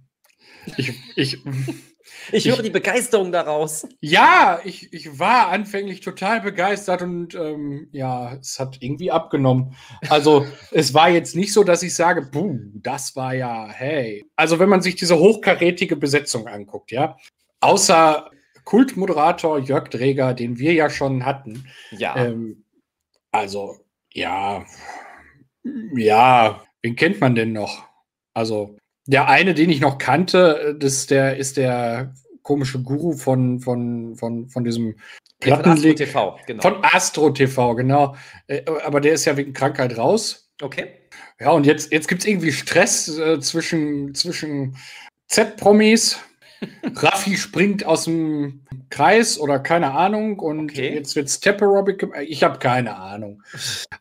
Ich, 0.77 0.93
ich, 1.17 1.39
ich 2.33 2.47
höre 2.47 2.57
ich, 2.57 2.63
die 2.63 2.71
Begeisterung 2.71 3.33
daraus. 3.33 3.87
Ja, 4.01 4.61
ich, 4.65 4.93
ich 4.93 5.19
war 5.19 5.49
anfänglich 5.49 6.01
total 6.01 6.41
begeistert 6.41 7.03
und 7.03 7.35
ähm, 7.35 7.89
ja, 7.93 8.35
es 8.35 8.59
hat 8.59 8.79
irgendwie 8.81 9.11
abgenommen. 9.11 9.75
Also 10.09 10.47
es 10.73 10.93
war 10.95 11.09
jetzt 11.09 11.37
nicht 11.37 11.53
so, 11.53 11.65
dass 11.65 11.83
ich 11.83 11.95
sage, 11.95 12.23
buh, 12.23 12.59
das 12.75 13.17
war 13.17 13.35
ja, 13.35 13.69
hey. 13.69 14.25
Also 14.37 14.59
wenn 14.59 14.69
man 14.69 14.83
sich 14.83 14.97
diese 14.97 15.19
hochkarätige 15.19 15.97
Besetzung 15.97 16.47
anguckt, 16.47 16.91
ja, 16.91 17.17
außer 17.61 18.31
Kultmoderator 18.65 19.59
Jörg 19.59 19.89
Dreger, 19.89 20.35
den 20.35 20.59
wir 20.59 20.73
ja 20.73 20.91
schon 20.91 21.25
hatten. 21.25 21.67
Ja. 21.91 22.17
Ähm, 22.17 22.65
also, 23.33 23.77
ja, 24.13 24.65
ja, 25.95 26.63
wen 26.83 26.97
kennt 26.97 27.21
man 27.21 27.35
denn 27.35 27.53
noch? 27.53 27.87
Also, 28.35 28.77
der 29.07 29.29
eine, 29.29 29.55
den 29.55 29.71
ich 29.71 29.81
noch 29.81 29.99
kannte, 29.99 30.77
das 30.79 31.07
der, 31.07 31.37
ist 31.37 31.57
der 31.57 32.15
komische 32.43 32.83
Guru 32.83 33.13
von, 33.13 33.61
von, 33.61 34.17
von, 34.17 34.49
von 34.49 34.65
diesem 34.65 34.97
Plattenleg. 35.41 35.99
Von 36.09 36.31
Astro 36.31 36.31
TV, 36.31 36.41
genau. 36.47 36.63
Von 36.63 36.85
Astro 36.85 37.31
TV, 37.31 37.75
genau. 37.75 38.17
Äh, 38.47 38.63
aber 38.85 39.01
der 39.01 39.15
ist 39.15 39.25
ja 39.25 39.37
wegen 39.37 39.53
Krankheit 39.53 39.97
raus. 39.97 40.51
Okay. 40.61 40.89
Ja, 41.41 41.51
und 41.51 41.65
jetzt, 41.65 41.93
jetzt 41.93 42.09
gibt 42.09 42.23
es 42.23 42.29
irgendwie 42.29 42.53
Stress 42.53 43.09
äh, 43.19 43.41
zwischen, 43.41 44.15
zwischen 44.15 44.77
Z-Promis 45.29 46.19
Raffi 46.95 47.37
springt 47.37 47.85
aus 47.87 48.05
dem 48.05 48.67
Kreis 48.91 49.39
oder 49.39 49.61
keine 49.61 49.93
Ahnung 49.93 50.39
und 50.41 50.71
okay. 50.71 50.95
jetzt 50.95 51.17
wird 51.17 51.31
Step 51.31 51.63
Aerobic. 51.63 52.07
Ich 52.27 52.43
habe 52.43 52.59
keine 52.59 52.97
Ahnung. 52.97 53.43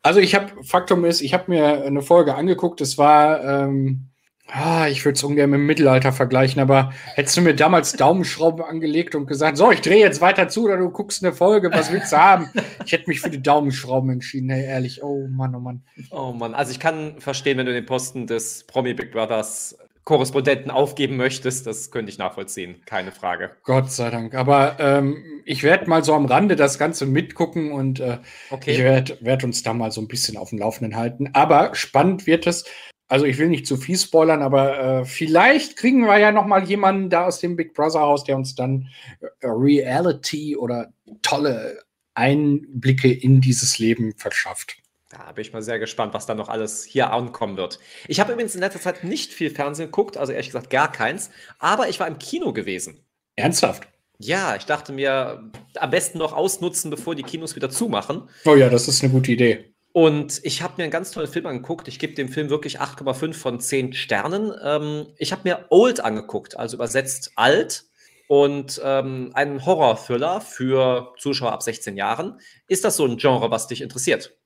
Also 0.01 0.19
ich 0.19 0.35
habe, 0.35 0.63
Faktum 0.63 1.05
ist, 1.05 1.21
ich 1.21 1.33
habe 1.33 1.45
mir 1.47 1.83
eine 1.83 2.01
Folge 2.01 2.35
angeguckt, 2.35 2.81
es 2.81 2.97
war, 2.97 3.43
ähm, 3.43 4.07
ah, 4.47 4.87
ich 4.87 5.05
würde 5.05 5.15
es 5.15 5.23
ungern 5.23 5.51
mit 5.51 5.59
dem 5.59 5.67
Mittelalter 5.67 6.11
vergleichen, 6.11 6.59
aber 6.59 6.91
hättest 7.13 7.37
du 7.37 7.41
mir 7.41 7.53
damals 7.53 7.93
Daumenschrauben 7.93 8.65
angelegt 8.65 9.13
und 9.13 9.27
gesagt, 9.27 9.57
so, 9.57 9.71
ich 9.71 9.81
drehe 9.81 9.99
jetzt 9.99 10.21
weiter 10.21 10.49
zu 10.49 10.65
oder 10.65 10.77
du 10.77 10.89
guckst 10.89 11.23
eine 11.23 11.33
Folge, 11.33 11.71
was 11.71 11.91
willst 11.91 12.11
du 12.11 12.17
haben? 12.17 12.49
Ich 12.83 12.91
hätte 12.91 13.07
mich 13.07 13.21
für 13.21 13.29
die 13.29 13.41
Daumenschrauben 13.41 14.09
entschieden, 14.09 14.49
hey, 14.49 14.65
ehrlich, 14.65 15.03
oh 15.03 15.27
Mann, 15.27 15.53
oh 15.53 15.59
Mann. 15.59 15.83
Oh 16.09 16.33
Mann, 16.33 16.55
also 16.55 16.71
ich 16.71 16.79
kann 16.79 17.21
verstehen, 17.21 17.59
wenn 17.59 17.67
du 17.67 17.73
den 17.73 17.85
Posten 17.85 18.25
des 18.25 18.63
Promi 18.65 18.95
Big 18.95 19.11
Brothers 19.11 19.77
Korrespondenten 20.09 20.71
aufgeben 20.71 21.17
möchtest, 21.17 21.67
das 21.67 21.91
könnte 21.91 22.11
ich 22.11 22.17
nachvollziehen, 22.17 22.81
keine 22.87 23.11
Frage. 23.11 23.51
Gott 23.61 23.91
sei 23.91 24.09
Dank. 24.09 24.33
Aber 24.33 24.77
ähm, 24.79 25.23
ich 25.45 25.61
werde 25.61 25.87
mal 25.87 26.03
so 26.03 26.15
am 26.15 26.25
Rande 26.25 26.55
das 26.55 26.79
Ganze 26.79 27.05
mitgucken 27.05 27.71
und 27.71 27.99
äh, 27.99 28.17
okay. 28.49 28.71
ich 28.71 28.79
werde 28.79 29.19
werd 29.21 29.43
uns 29.43 29.61
da 29.61 29.71
mal 29.71 29.91
so 29.91 30.01
ein 30.01 30.07
bisschen 30.07 30.35
auf 30.35 30.49
dem 30.49 30.57
Laufenden 30.57 30.95
halten. 30.95 31.29
Aber 31.33 31.75
spannend 31.75 32.25
wird 32.25 32.47
es. 32.47 32.65
Also 33.07 33.27
ich 33.27 33.37
will 33.37 33.49
nicht 33.49 33.67
zu 33.67 33.77
viel 33.77 33.99
spoilern, 33.99 34.41
aber 34.41 34.79
äh, 34.79 35.05
vielleicht 35.05 35.75
kriegen 35.75 36.07
wir 36.07 36.17
ja 36.17 36.31
noch 36.31 36.47
mal 36.47 36.63
jemanden 36.63 37.11
da 37.11 37.27
aus 37.27 37.39
dem 37.39 37.55
Big 37.55 37.75
Brother 37.75 37.99
Haus, 37.99 38.23
der 38.23 38.35
uns 38.35 38.55
dann 38.55 38.87
äh, 39.19 39.27
Reality 39.43 40.57
oder 40.57 40.91
tolle 41.21 41.83
Einblicke 42.15 43.13
in 43.13 43.41
dieses 43.41 43.77
Leben 43.77 44.13
verschafft. 44.17 44.77
Da 45.09 45.31
bin 45.31 45.41
ich 45.41 45.53
mal 45.53 45.63
sehr 45.63 45.79
gespannt, 45.79 46.13
was 46.13 46.27
da 46.27 46.35
noch 46.35 46.49
alles 46.49 46.83
hier 46.83 47.11
ankommen 47.11 47.57
wird. 47.57 47.79
Ich 48.07 48.19
habe 48.19 48.31
übrigens 48.31 48.53
in 48.53 48.61
letzter 48.61 48.79
Zeit 48.79 49.03
nicht 49.03 49.33
viel 49.33 49.49
Fernsehen 49.49 49.87
geguckt, 49.87 50.17
also 50.17 50.31
ehrlich 50.31 50.49
gesagt 50.49 50.69
gar 50.69 50.91
keins, 50.91 51.31
aber 51.57 51.89
ich 51.89 51.99
war 51.99 52.07
im 52.07 52.19
Kino 52.19 52.53
gewesen. 52.53 53.03
Ernsthaft? 53.35 53.87
Ja, 54.19 54.55
ich 54.55 54.65
dachte 54.65 54.91
mir, 54.91 55.49
am 55.75 55.89
besten 55.89 56.19
noch 56.19 56.33
ausnutzen, 56.33 56.91
bevor 56.91 57.15
die 57.15 57.23
Kinos 57.23 57.55
wieder 57.55 57.71
zumachen. 57.71 58.29
Oh 58.45 58.53
ja, 58.53 58.69
das 58.69 58.87
ist 58.87 59.01
eine 59.01 59.11
gute 59.11 59.31
Idee. 59.31 59.73
Und 59.93 60.41
ich 60.43 60.61
habe 60.61 60.75
mir 60.77 60.83
einen 60.83 60.91
ganz 60.91 61.09
tollen 61.11 61.27
Film 61.27 61.47
angeguckt. 61.47 61.87
Ich 61.87 61.97
gebe 61.97 62.13
dem 62.13 62.29
Film 62.29 62.49
wirklich 62.49 62.79
8,5 62.79 63.33
von 63.33 63.59
10 63.59 63.93
Sternen. 63.93 64.53
Ähm, 64.63 65.07
ich 65.17 65.31
habe 65.31 65.41
mir 65.45 65.65
Old 65.69 66.01
angeguckt, 66.01 66.57
also 66.57 66.77
übersetzt 66.77 67.31
alt. 67.35 67.85
Und 68.27 68.79
ähm, 68.83 69.31
einen 69.33 69.65
Horror-Thriller 69.65 70.41
für 70.41 71.15
Zuschauer 71.17 71.51
ab 71.51 71.63
16 71.63 71.97
Jahren. 71.97 72.39
Ist 72.67 72.83
das 72.83 72.97
so 72.97 73.05
ein 73.05 73.17
Genre, 73.17 73.49
was 73.49 73.67
dich 73.67 73.81
interessiert? 73.81 74.37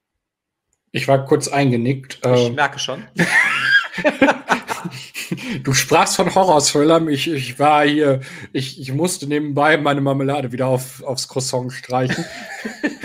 Ich 0.96 1.08
war 1.08 1.26
kurz 1.26 1.48
eingenickt. 1.48 2.20
Ich 2.24 2.30
äh, 2.30 2.50
merke 2.52 2.78
schon. 2.78 3.04
du 5.64 5.74
sprachst 5.74 6.16
von 6.16 6.34
Horror-Thrillern. 6.34 7.10
Ich, 7.10 7.28
ich 7.28 7.58
war 7.58 7.84
hier, 7.84 8.22
ich, 8.52 8.80
ich 8.80 8.94
musste 8.94 9.26
nebenbei 9.26 9.78
meine 9.78 10.02
Marmelade 10.02 10.52
wieder 10.52 10.68
auf, 10.68 11.02
aufs 11.02 11.28
Croissant 11.28 11.74
streichen. 11.74 12.24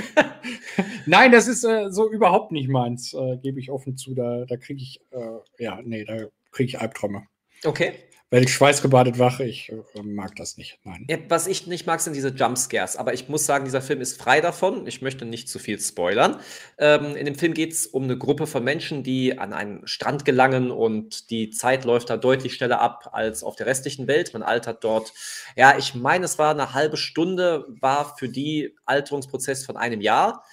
Nein, 1.06 1.32
das 1.32 1.48
ist 1.48 1.64
äh, 1.64 1.90
so 1.90 2.10
überhaupt 2.10 2.52
nicht 2.52 2.68
meins, 2.68 3.14
äh, 3.14 3.38
gebe 3.38 3.58
ich 3.58 3.70
offen 3.70 3.96
zu. 3.96 4.14
Da, 4.14 4.44
da 4.46 4.58
kriege 4.58 4.82
ich, 4.82 5.00
äh, 5.10 5.64
ja, 5.64 5.80
nee, 5.82 6.04
da 6.04 6.26
kriege 6.52 6.68
ich 6.68 6.78
Albträume. 6.78 7.22
Okay. 7.64 7.94
Weil 8.30 8.44
ich 8.44 8.52
schweißgebadet 8.52 9.18
wache, 9.18 9.44
ich 9.44 9.70
äh, 9.70 10.02
mag 10.02 10.36
das 10.36 10.58
nicht. 10.58 10.78
Nein. 10.84 11.06
Ja, 11.08 11.16
was 11.28 11.46
ich 11.46 11.66
nicht 11.66 11.86
mag, 11.86 12.00
sind 12.00 12.14
diese 12.14 12.28
Jumpscares. 12.28 12.96
Aber 12.96 13.14
ich 13.14 13.30
muss 13.30 13.46
sagen, 13.46 13.64
dieser 13.64 13.80
Film 13.80 14.02
ist 14.02 14.20
frei 14.20 14.42
davon. 14.42 14.86
Ich 14.86 15.00
möchte 15.00 15.24
nicht 15.24 15.48
zu 15.48 15.58
viel 15.58 15.80
spoilern. 15.80 16.38
Ähm, 16.76 17.16
in 17.16 17.24
dem 17.24 17.36
Film 17.36 17.54
geht 17.54 17.72
es 17.72 17.86
um 17.86 18.04
eine 18.04 18.18
Gruppe 18.18 18.46
von 18.46 18.62
Menschen, 18.62 19.02
die 19.02 19.38
an 19.38 19.54
einen 19.54 19.86
Strand 19.86 20.26
gelangen 20.26 20.70
und 20.70 21.30
die 21.30 21.48
Zeit 21.48 21.86
läuft 21.86 22.10
da 22.10 22.18
deutlich 22.18 22.54
schneller 22.54 22.80
ab 22.82 23.08
als 23.12 23.42
auf 23.42 23.56
der 23.56 23.66
restlichen 23.66 24.06
Welt. 24.08 24.34
Man 24.34 24.42
altert 24.42 24.84
dort, 24.84 25.14
ja, 25.56 25.78
ich 25.78 25.94
meine, 25.94 26.26
es 26.26 26.38
war 26.38 26.50
eine 26.50 26.74
halbe 26.74 26.98
Stunde, 26.98 27.64
war 27.80 28.14
für 28.18 28.28
die 28.28 28.76
Alterungsprozess 28.84 29.64
von 29.64 29.78
einem 29.78 30.02
Jahr. 30.02 30.44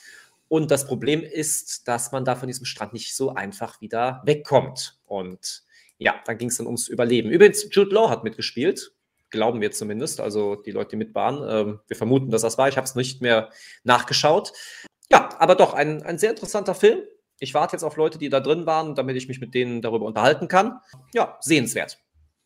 Und 0.48 0.72
das 0.72 0.88
Problem 0.88 1.24
ist, 1.24 1.90
dass 1.90 2.14
man 2.14 2.24
da 2.24 2.38
von 2.38 2.48
diesem 2.48 2.66
Strand 2.66 2.94
nicht 2.94 3.14
so 3.14 3.34
einfach 3.34 3.82
wieder 3.82 4.22
wegkommt. 4.24 4.98
Und 5.06 5.65
ja, 5.98 6.16
dann 6.26 6.38
ging 6.38 6.50
es 6.50 6.58
dann 6.58 6.66
ums 6.68 6.88
Überleben. 6.88 7.30
Übrigens, 7.30 7.68
Jude 7.72 7.94
Law 7.94 8.10
hat 8.10 8.24
mitgespielt, 8.24 8.92
glauben 9.30 9.62
wir 9.62 9.72
zumindest, 9.72 10.20
also 10.20 10.56
die 10.56 10.72
Leute, 10.72 10.92
die 10.92 10.96
mit 10.98 11.16
waren. 11.16 11.44
Ähm, 11.48 11.80
wir 11.88 11.98
vermuten, 11.98 12.30
dass 12.30 12.42
das 12.42 12.58
war. 12.58 12.68
Ich 12.70 12.78
habe 12.78 12.86
es 12.86 12.96
nicht 12.96 13.22
mehr 13.22 13.50
nachgeschaut. 13.84 14.52
Ja, 15.12 15.30
aber 15.40 15.56
doch, 15.56 15.74
ein, 15.74 16.04
ein 16.04 16.18
sehr 16.18 16.32
interessanter 16.32 16.76
Film. 16.76 17.00
Ich 17.40 17.54
warte 17.54 17.76
jetzt 17.76 17.84
auf 17.84 17.98
Leute, 17.98 18.18
die 18.18 18.30
da 18.30 18.40
drin 18.40 18.66
waren, 18.66 18.96
damit 18.96 19.18
ich 19.18 19.28
mich 19.28 19.40
mit 19.42 19.54
denen 19.54 19.82
darüber 19.82 20.06
unterhalten 20.06 20.48
kann. 20.48 20.80
Ja, 21.14 21.38
sehenswert. 21.42 22.00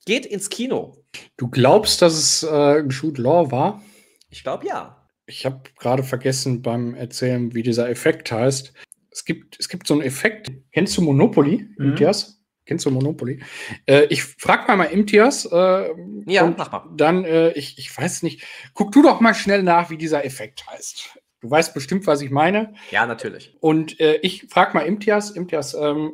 Geht 0.05 0.25
ins 0.25 0.49
Kino. 0.49 1.03
Du 1.37 1.47
glaubst, 1.49 2.01
dass 2.01 2.13
es 2.13 2.43
äh, 2.43 2.79
Jude 2.87 3.21
Law 3.21 3.51
war? 3.51 3.83
Ich 4.29 4.43
glaube 4.43 4.65
ja. 4.65 5.07
Ich 5.27 5.45
habe 5.45 5.61
gerade 5.77 6.01
vergessen 6.03 6.63
beim 6.63 6.95
Erzählen, 6.95 7.53
wie 7.53 7.61
dieser 7.61 7.87
Effekt 7.89 8.31
heißt. 8.31 8.73
Es 9.11 9.25
gibt, 9.25 9.59
es 9.59 9.69
gibt 9.69 9.85
so 9.85 9.93
einen 9.93 10.01
Effekt. 10.01 10.51
Kennst 10.71 10.97
du 10.97 11.01
Monopoly, 11.01 11.67
Mhm. 11.77 11.89
Matthias? 11.89 12.38
Kennst 12.69 12.85
du 12.85 12.91
Monopoly? 12.91 13.41
Äh, 13.87 14.03
ich 14.11 14.23
frage 14.23 14.67
mal 14.67 14.75
mal 14.77 14.83
Imtias. 14.85 15.45
Äh, 15.45 15.89
Ja, 16.27 16.43
und 16.43 16.55
mach 16.59 16.71
mal. 16.71 16.83
Dann, 16.95 17.25
äh, 17.25 17.49
ich, 17.53 17.79
ich 17.79 17.97
weiß 17.97 18.21
nicht. 18.21 18.43
Guck 18.75 18.91
du 18.91 19.01
doch 19.01 19.21
mal 19.21 19.33
schnell 19.33 19.63
nach, 19.63 19.89
wie 19.89 19.97
dieser 19.97 20.23
Effekt 20.23 20.67
heißt. 20.69 21.17
Du 21.39 21.49
weißt 21.49 21.73
bestimmt, 21.73 22.05
was 22.05 22.21
ich 22.21 22.29
meine. 22.29 22.75
Ja, 22.91 23.07
natürlich. 23.07 23.57
Und 23.59 23.99
äh, 23.99 24.17
ich 24.17 24.45
frage 24.49 24.75
mal 24.75 24.81
Imtias. 24.85 25.31
Imtias, 25.31 25.73
ähm, 25.73 26.13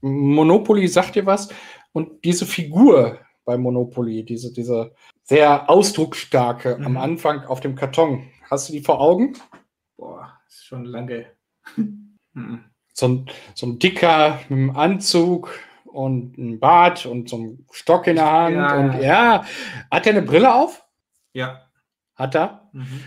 Monopoly 0.00 0.88
sagt 0.88 1.14
dir 1.14 1.26
was? 1.26 1.50
Und 1.92 2.24
diese 2.24 2.46
Figur 2.46 3.20
bei 3.44 3.58
Monopoly, 3.58 4.24
diese, 4.24 4.50
diese 4.50 4.94
sehr 5.24 5.68
ausdrucksstarke 5.68 6.76
am 6.76 6.92
Mhm. 6.92 6.96
Anfang 6.96 7.44
auf 7.44 7.60
dem 7.60 7.74
Karton, 7.74 8.30
hast 8.48 8.70
du 8.70 8.72
die 8.72 8.80
vor 8.80 8.98
Augen? 8.98 9.34
Boah, 9.98 10.40
ist 10.48 10.64
schon 10.64 10.86
lange. 10.86 11.26
Mhm. 12.34 12.64
so 12.94 13.08
ein, 13.08 13.30
so 13.54 13.66
ein 13.66 13.78
dicker 13.78 14.40
mit 14.48 14.58
einem 14.58 14.70
Anzug 14.74 15.50
und 15.92 16.38
ein 16.38 16.58
Bart 16.60 17.06
und 17.06 17.28
so 17.28 17.38
ein 17.38 17.66
Stock 17.70 18.06
in 18.06 18.16
der 18.16 18.30
Hand. 18.30 18.56
Ja, 18.56 18.76
und 18.76 19.02
ja. 19.02 19.44
hat 19.90 20.06
er 20.06 20.12
eine 20.12 20.22
Brille 20.22 20.54
auf? 20.54 20.84
ja. 21.32 21.68
Hat 22.14 22.34
er? 22.34 22.68
Mhm. 22.72 23.00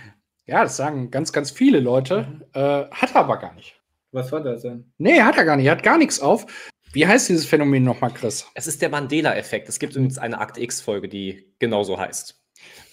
Ja, 0.47 0.63
das 0.63 0.77
sagen 0.77 1.11
ganz, 1.11 1.31
ganz 1.31 1.51
viele 1.51 1.79
Leute. 1.79 2.41
Äh, 2.53 2.85
hat 2.91 3.13
er 3.13 3.21
aber 3.21 3.37
gar 3.37 3.53
nicht. 3.53 3.79
Was 4.11 4.31
war 4.31 4.41
das 4.41 4.63
denn? 4.63 4.91
Nee, 4.97 5.21
hat 5.21 5.37
er 5.37 5.45
gar 5.45 5.55
nicht. 5.55 5.65
Er 5.65 5.73
hat 5.73 5.83
gar 5.83 5.97
nichts 5.97 6.19
auf. 6.19 6.45
Wie 6.91 7.05
heißt 7.05 7.29
dieses 7.29 7.45
Phänomen 7.45 7.83
nochmal, 7.83 8.11
Chris? 8.11 8.49
Es 8.53 8.67
ist 8.67 8.81
der 8.81 8.89
Mandela-Effekt. 8.89 9.69
Es 9.69 9.79
gibt 9.79 9.93
übrigens 9.95 10.17
eine 10.17 10.39
Akte 10.39 10.61
X-Folge, 10.61 11.07
die 11.07 11.53
genauso 11.59 11.99
heißt. 11.99 12.41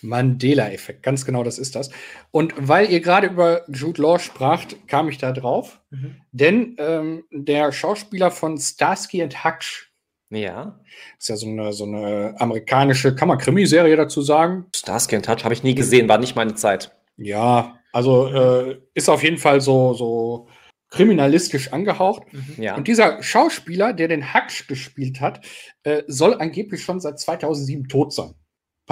Mandela-Effekt, 0.03 1.03
ganz 1.03 1.25
genau 1.25 1.43
das 1.45 1.59
ist 1.59 1.75
das. 1.77 1.91
Und 2.31 2.55
weil 2.57 2.91
ihr 2.91 3.01
gerade 3.01 3.29
über 3.29 3.63
Jude 3.69 4.03
Law 4.03 4.19
spracht, 4.19 4.77
kam 4.89 5.09
ich 5.09 5.19
da 5.19 5.33
drauf. 5.33 5.81
Mhm. 5.91 6.17
Denn 6.33 6.77
ähm, 6.79 7.25
der 7.31 7.73
Schauspieler 7.73 8.31
von 8.31 8.59
Starsky 8.59 9.23
and 9.23 9.45
Hutch, 9.45 9.93
Ja. 10.31 10.81
ist 11.19 11.29
ja 11.29 11.37
so 11.37 11.47
eine, 11.47 11.73
so 11.73 11.85
eine 11.85 12.35
amerikanische, 12.39 13.15
kann 13.15 13.29
man 13.29 13.39
Krimiserie 13.39 13.97
dazu 13.97 14.23
sagen? 14.23 14.67
Starsky 14.75 15.17
and 15.17 15.25
Touch 15.25 15.45
habe 15.45 15.55
ich 15.55 15.63
nie 15.63 15.75
gesehen, 15.75 16.09
war 16.09 16.19
nicht 16.19 16.37
meine 16.37 16.55
Zeit. 16.55 16.95
Ja, 17.17 17.79
also 17.93 18.27
äh, 18.29 18.79
ist 18.95 19.09
auf 19.09 19.23
jeden 19.23 19.39
Fall 19.39 19.61
so, 19.61 19.93
so 19.95 20.49
kriminalistisch 20.89 21.73
angehaucht. 21.73 22.23
Mhm. 22.33 22.63
Ja. 22.63 22.77
Und 22.77 22.87
dieser 22.89 23.23
Schauspieler, 23.23 23.93
der 23.93 24.09
den 24.09 24.35
Hutch 24.35 24.67
gespielt 24.67 25.21
hat, 25.21 25.45
äh, 25.85 26.03
soll 26.07 26.35
angeblich 26.35 26.83
schon 26.83 27.01
seit 27.01 27.19
2007 27.19 27.89
tot 27.89 28.13
sein. 28.13 28.35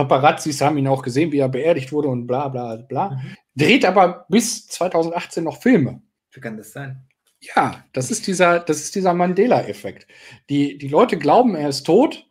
Paparazzis 0.09 0.61
haben 0.61 0.79
ihn 0.79 0.89
auch 0.89 1.03
gesehen, 1.03 1.33
wie 1.33 1.39
er 1.39 1.49
beerdigt 1.49 1.93
wurde 1.93 2.09
und 2.09 2.27
bla 2.27 2.49
bla 2.49 2.77
bla. 2.77 3.11
Mhm. 3.11 3.37
Dreht 3.57 3.85
aber 3.85 4.27
bis 4.29 4.67
2018 4.69 5.45
noch 5.45 5.61
Filme. 5.61 6.03
Wie 6.33 6.41
kann 6.41 6.57
das 6.57 6.73
sein? 6.73 7.07
Ja, 7.41 7.85
das 7.93 8.11
ist 8.11 8.27
dieser, 8.27 8.61
das 8.61 8.81
ist 8.81 8.95
dieser 8.95 9.15
Mandela-Effekt. 9.15 10.07
Die, 10.51 10.77
die 10.77 10.89
Leute 10.89 11.17
glauben, 11.17 11.55
er 11.55 11.71
ist 11.71 11.85
tot, 11.85 12.27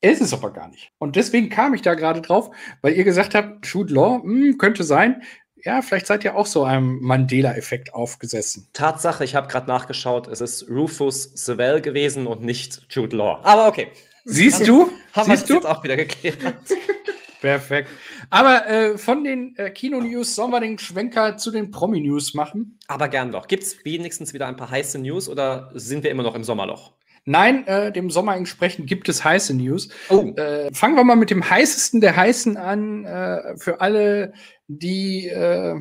er 0.00 0.12
ist 0.12 0.20
es 0.20 0.32
aber 0.32 0.52
gar 0.52 0.68
nicht. 0.68 0.90
Und 0.98 1.16
deswegen 1.16 1.50
kam 1.50 1.74
ich 1.74 1.82
da 1.82 1.94
gerade 1.94 2.20
drauf, 2.20 2.50
weil 2.82 2.94
ihr 2.94 3.04
gesagt 3.04 3.34
habt, 3.34 3.66
Jude 3.66 3.94
Law, 3.94 4.22
hm, 4.22 4.58
könnte 4.58 4.82
sein. 4.82 5.22
Ja, 5.62 5.82
vielleicht 5.82 6.06
seid 6.06 6.24
ihr 6.24 6.36
auch 6.36 6.46
so 6.46 6.64
einem 6.64 7.00
Mandela-Effekt 7.00 7.94
aufgesessen. 7.94 8.68
Tatsache, 8.72 9.24
ich 9.24 9.34
habe 9.34 9.46
gerade 9.46 9.68
nachgeschaut, 9.68 10.26
es 10.26 10.40
ist 10.40 10.68
Rufus 10.70 11.24
Sewell 11.34 11.80
gewesen 11.80 12.26
und 12.26 12.42
nicht 12.42 12.86
Jude 12.90 13.16
Law. 13.16 13.40
Aber 13.44 13.68
okay. 13.68 13.88
Siehst 14.30 14.66
du? 14.66 14.90
Haben 15.12 15.28
wir 15.28 15.36
jetzt 15.36 15.66
auch 15.66 15.82
wieder 15.82 15.96
geklärt. 15.96 16.38
Perfekt. 17.40 17.88
Aber 18.28 18.66
äh, 18.68 18.98
von 18.98 19.24
den 19.24 19.56
äh, 19.56 19.70
Kino-News 19.70 20.34
sollen 20.34 20.50
wir 20.50 20.60
den 20.60 20.78
Schwenker 20.78 21.36
zu 21.38 21.50
den 21.50 21.70
Promi-News 21.70 22.34
machen? 22.34 22.78
Aber 22.86 23.08
gern 23.08 23.32
doch. 23.32 23.48
Gibt 23.48 23.62
es 23.62 23.84
wenigstens 23.84 24.34
wieder 24.34 24.46
ein 24.46 24.56
paar 24.56 24.70
heiße 24.70 24.98
News 24.98 25.28
oder 25.28 25.70
sind 25.74 26.04
wir 26.04 26.10
immer 26.10 26.22
noch 26.22 26.34
im 26.34 26.44
Sommerloch? 26.44 26.92
Nein, 27.24 27.66
äh, 27.66 27.92
dem 27.92 28.10
Sommer 28.10 28.36
entsprechend 28.36 28.86
gibt 28.86 29.08
es 29.08 29.24
heiße 29.24 29.54
News. 29.54 29.88
Oh, 30.08 30.32
Äh, 30.36 30.72
fangen 30.72 30.96
wir 30.96 31.04
mal 31.04 31.16
mit 31.16 31.30
dem 31.30 31.48
heißesten 31.48 32.00
der 32.00 32.16
heißen 32.16 32.56
an. 32.56 33.04
Äh, 33.04 33.56
für 33.56 33.80
alle, 33.80 34.32
die 34.68 35.26
äh, 35.28 35.80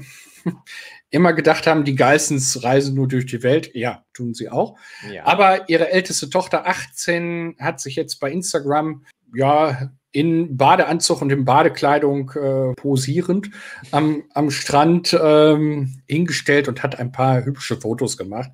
immer 1.12 1.34
gedacht 1.34 1.68
haben, 1.68 1.84
die 1.84 1.96
Geissens 1.96 2.63
reisen 2.63 2.96
nur 2.96 3.08
durch 3.08 3.25
die 3.25 3.44
Welt. 3.44 3.72
Ja, 3.74 4.04
tun 4.13 4.34
sie 4.34 4.50
auch. 4.50 4.78
ja. 5.12 5.25
Aber 5.25 5.70
ihre 5.70 5.89
älteste 5.89 6.30
Tochter, 6.30 6.68
18, 6.68 7.56
hat 7.60 7.80
sich 7.80 7.96
jetzt 7.96 8.20
bei 8.20 8.32
Instagram 8.32 9.04
ja 9.34 9.92
in 10.12 10.58
Badeanzug 10.58 11.22
und 11.22 11.32
in 11.32 11.46
Badekleidung 11.46 12.32
äh, 12.32 12.74
posierend 12.74 13.51
am, 13.92 14.24
am 14.34 14.50
Strand 14.50 15.18
ähm, 15.22 16.01
hingestellt 16.08 16.68
und 16.68 16.82
hat 16.82 16.98
ein 16.98 17.12
paar 17.12 17.46
hübsche 17.46 17.78
Fotos 17.78 18.18
gemacht. 18.18 18.50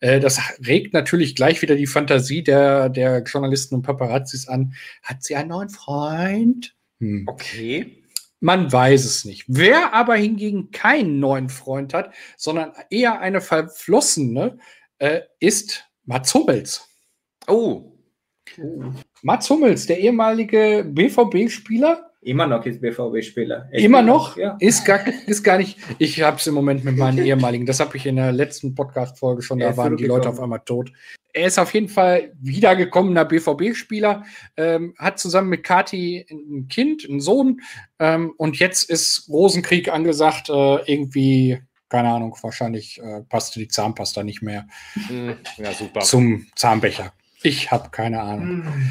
Äh, 0.00 0.20
das 0.20 0.40
regt 0.66 0.94
natürlich 0.94 1.36
gleich 1.36 1.60
wieder 1.60 1.76
die 1.76 1.86
Fantasie 1.86 2.42
der, 2.42 2.88
der 2.88 3.22
Journalisten 3.22 3.74
und 3.74 3.82
Paparazzis 3.82 4.48
an. 4.48 4.74
Hat 5.02 5.22
sie 5.22 5.36
einen 5.36 5.50
neuen 5.50 5.68
Freund? 5.68 6.74
Hm. 7.00 7.24
okay. 7.26 8.03
Man 8.44 8.70
weiß 8.70 9.06
es 9.06 9.24
nicht. 9.24 9.44
Wer 9.48 9.94
aber 9.94 10.16
hingegen 10.16 10.70
keinen 10.70 11.18
neuen 11.18 11.48
Freund 11.48 11.94
hat, 11.94 12.12
sondern 12.36 12.72
eher 12.90 13.18
eine 13.20 13.40
verflossene, 13.40 14.58
äh, 14.98 15.22
ist 15.40 15.86
Mats 16.04 16.34
Hummels. 16.34 16.86
Oh, 17.48 17.94
Mats 19.22 19.48
Hummels, 19.48 19.86
der 19.86 19.98
ehemalige 19.98 20.84
BVB-Spieler, 20.86 22.10
Immer 22.20 22.46
noch 22.46 22.64
ist 22.66 22.80
BVB-Spieler. 22.82 23.68
immer 23.72 24.02
noch, 24.02 24.36
Ja. 24.36 24.56
ist, 24.60 24.84
gar, 24.84 25.00
ist 25.26 25.42
gar 25.42 25.56
nicht. 25.58 25.78
Ich 25.98 26.20
habe 26.20 26.36
es 26.36 26.46
im 26.46 26.52
Moment 26.54 26.84
mit 26.84 26.96
meinen 26.98 27.18
ehemaligen. 27.24 27.64
Das 27.64 27.80
habe 27.80 27.96
ich 27.96 28.04
in 28.06 28.16
der 28.16 28.32
letzten 28.32 28.74
Podcast-Folge 28.74 29.40
schon. 29.42 29.58
Da 29.58 29.74
waren 29.76 29.96
die 29.96 30.04
Leute 30.04 30.22
zurückgekommen. 30.24 30.38
auf 30.38 30.42
einmal 30.42 30.60
tot. 30.60 30.90
Er 31.34 31.48
ist 31.48 31.58
auf 31.58 31.74
jeden 31.74 31.88
Fall 31.88 32.32
wiedergekommener 32.40 33.24
BVB-Spieler, 33.24 34.24
ähm, 34.56 34.94
hat 34.98 35.18
zusammen 35.18 35.48
mit 35.48 35.64
Kati 35.64 36.24
ein 36.30 36.68
Kind, 36.68 37.04
einen 37.08 37.20
Sohn. 37.20 37.60
Ähm, 37.98 38.32
und 38.36 38.60
jetzt 38.60 38.88
ist 38.88 39.28
Rosenkrieg 39.28 39.88
angesagt. 39.88 40.48
Äh, 40.48 40.52
irgendwie, 40.90 41.60
keine 41.88 42.10
Ahnung, 42.10 42.36
wahrscheinlich 42.40 43.00
äh, 43.02 43.22
passte 43.22 43.58
die 43.58 43.66
Zahnpasta 43.66 44.22
nicht 44.22 44.42
mehr 44.42 44.68
hm, 45.08 45.34
ja, 45.56 45.72
super. 45.72 46.00
zum 46.00 46.46
Zahnbecher. 46.54 47.12
Ich 47.42 47.72
habe 47.72 47.90
keine 47.90 48.22
Ahnung. 48.22 48.46
Mhm. 48.46 48.90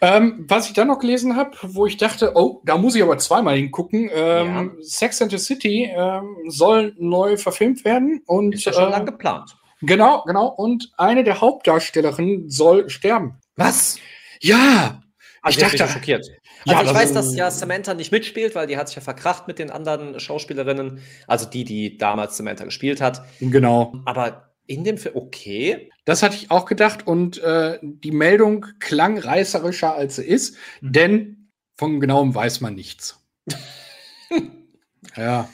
Ähm, 0.00 0.44
was 0.48 0.66
ich 0.66 0.74
dann 0.74 0.88
noch 0.88 0.98
gelesen 1.00 1.36
habe, 1.36 1.56
wo 1.62 1.86
ich 1.86 1.96
dachte, 1.96 2.32
oh, 2.34 2.60
da 2.64 2.76
muss 2.76 2.94
ich 2.94 3.02
aber 3.02 3.18
zweimal 3.18 3.56
hingucken. 3.56 4.10
Ähm, 4.12 4.46
Ja. 4.46 4.70
Sex 4.80 5.22
and 5.22 5.32
the 5.32 5.38
City 5.38 5.90
ähm, 5.92 6.36
soll 6.48 6.94
neu 6.98 7.36
verfilmt 7.36 7.84
werden 7.84 8.22
und 8.26 8.54
Ist 8.54 8.64
ja 8.64 8.72
schon 8.72 8.88
äh, 8.88 8.90
lange 8.90 9.06
geplant. 9.06 9.56
Genau, 9.82 10.22
genau. 10.24 10.46
Und 10.48 10.90
eine 10.96 11.24
der 11.24 11.40
Hauptdarstellerinnen 11.40 12.48
soll 12.50 12.88
sterben. 12.90 13.38
Was? 13.56 13.98
Ja, 14.40 15.02
Also 15.42 15.60
ich 15.60 15.72
ich 15.72 15.78
dachte, 15.78 15.92
schockiert. 15.92 16.26
Ja, 16.64 16.78
Also 16.78 16.90
ich 16.90 16.92
das- 16.92 17.02
weiß, 17.02 17.12
dass 17.14 17.34
ja 17.34 17.50
Samantha 17.50 17.94
nicht 17.94 18.12
mitspielt, 18.12 18.54
weil 18.54 18.66
die 18.66 18.76
hat 18.76 18.88
sich 18.88 18.96
ja 18.96 19.02
verkracht 19.02 19.48
mit 19.48 19.58
den 19.58 19.70
anderen 19.70 20.18
Schauspielerinnen, 20.20 21.00
also 21.26 21.46
die, 21.46 21.64
die 21.64 21.96
damals 21.98 22.36
Samantha 22.36 22.64
gespielt 22.64 23.00
hat. 23.00 23.22
genau. 23.40 23.92
Aber 24.04 24.52
in 24.66 24.84
dem 24.84 24.96
Film, 24.96 25.16
okay. 25.16 25.90
Das 26.04 26.22
hatte 26.22 26.36
ich 26.36 26.50
auch 26.52 26.64
gedacht 26.66 27.06
und 27.06 27.38
äh, 27.42 27.78
die 27.82 28.12
Meldung 28.12 28.66
klang 28.78 29.18
reißerischer 29.18 29.94
als 29.94 30.16
sie 30.16 30.24
ist, 30.24 30.56
Mhm. 30.80 30.92
denn 30.92 31.48
von 31.76 31.98
genauem 32.00 32.32
weiß 32.34 32.60
man 32.60 32.74
nichts. 32.76 33.18
ja. 35.16 35.48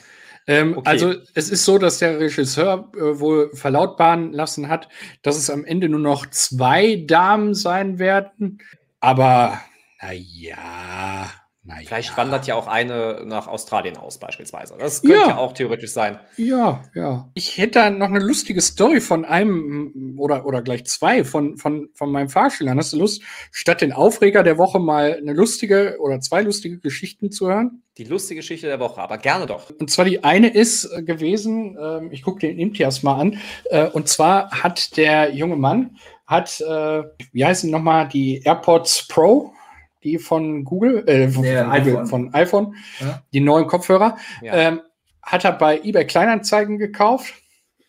Ähm, 0.49 0.77
Okay. 0.79 0.89
Also 0.89 1.15
es 1.35 1.51
ist 1.51 1.65
so, 1.65 1.79
dass 1.79 1.99
der 1.99 2.19
Regisseur 2.19 2.91
äh, 2.97 3.21
wohl 3.21 3.51
verlautbaren 3.55 4.33
lassen 4.33 4.69
hat, 4.69 4.89
dass 5.23 5.37
es 5.37 5.51
am 5.51 5.65
Ende 5.65 5.89
nur 5.89 6.01
noch 6.01 6.27
zwei 6.27 7.05
Damen 7.07 7.55
sein 7.55 7.99
werden. 7.99 8.59
aber 9.01 9.61
naja, 10.01 11.31
naja. 11.69 11.83
Vielleicht 11.87 12.17
wandert 12.17 12.47
ja 12.47 12.55
auch 12.55 12.67
eine 12.67 13.23
nach 13.27 13.47
Australien 13.47 13.99
aus, 13.99 14.19
beispielsweise. 14.19 14.75
Das 14.79 15.03
könnte 15.03 15.17
ja, 15.17 15.29
Ja. 15.29 15.37
auch 15.37 15.53
theoretisch 15.53 15.91
sein. 15.93 16.19
Ja, 16.39 16.83
ja. 16.95 17.29
Ich 17.35 17.59
hätte 17.59 17.73
da 17.79 17.91
noch 17.91 18.09
eine 18.09 18.21
lustige 18.21 18.61
Story 18.63 19.01
von 19.01 19.27
einem 19.27 20.17
oder, 20.19 20.47
oder 20.47 20.63
gleich 20.63 20.87
zwei 20.87 21.25
von, 21.25 21.59
von, 21.59 21.91
von 21.93 22.11
meinem 22.11 22.31
Fahrschülern. 22.31 22.79
Hast 22.79 22.95
du 22.95 22.99
Lust, 22.99 23.23
statt 23.53 23.83
den 23.83 23.93
Aufreger 23.93 24.43
der 24.43 24.57
Woche 24.57 24.79
mal 24.79 25.19
eine 25.21 25.35
lustige 25.35 25.99
oder 26.01 26.21
zwei 26.21 26.41
lustige 26.41 26.79
Geschichten 26.79 27.31
zu 27.31 27.49
hören? 27.49 27.83
Die 27.99 28.05
lustige 28.05 28.41
Geschichte 28.41 28.67
der 28.69 28.81
Woche, 28.81 29.01
aber 29.03 29.19
gerne 29.19 29.45
doch. 29.47 29.71
Und 29.79 29.91
zwar 29.91 30.07
die 30.07 30.25
eine 30.25 30.49
ist 30.49 30.87
äh, 30.87 31.03
gewesen, 31.03 31.77
ähm, 31.79 32.11
ich 32.13 32.23
gucke 32.23 32.41
den 32.41 32.59
Imtias 32.59 33.03
mal 33.03 33.17
an, 33.21 33.39
äh, 33.71 33.89
und 33.89 34.09
zwar 34.09 34.51
hat 34.63 34.97
der 34.97 35.35
junge 35.35 35.57
Mann, 35.57 35.97
hat, 36.27 36.61
äh, 36.61 37.03
wie 37.33 37.45
heißen 37.45 37.71
nochmal, 37.71 38.09
die 38.09 38.41
AirPods 38.45 39.09
Pro, 39.09 39.53
die 40.03 40.19
von 40.19 40.65
Google, 40.65 41.07
äh, 41.09 41.29
von, 41.29 41.43
Der 41.43 41.65
von, 41.65 41.73
Google 41.79 41.93
iPhone. 41.97 42.07
von 42.07 42.35
iPhone, 42.35 42.75
Ja. 43.01 43.23
die 43.33 43.41
neuen 43.41 43.67
Kopfhörer, 43.67 44.17
Ja. 44.43 44.53
ähm, 44.55 44.81
hat 45.23 45.45
er 45.45 45.53
bei 45.53 45.81
eBay 45.83 46.07
Kleinanzeigen 46.07 46.79
gekauft 46.79 47.35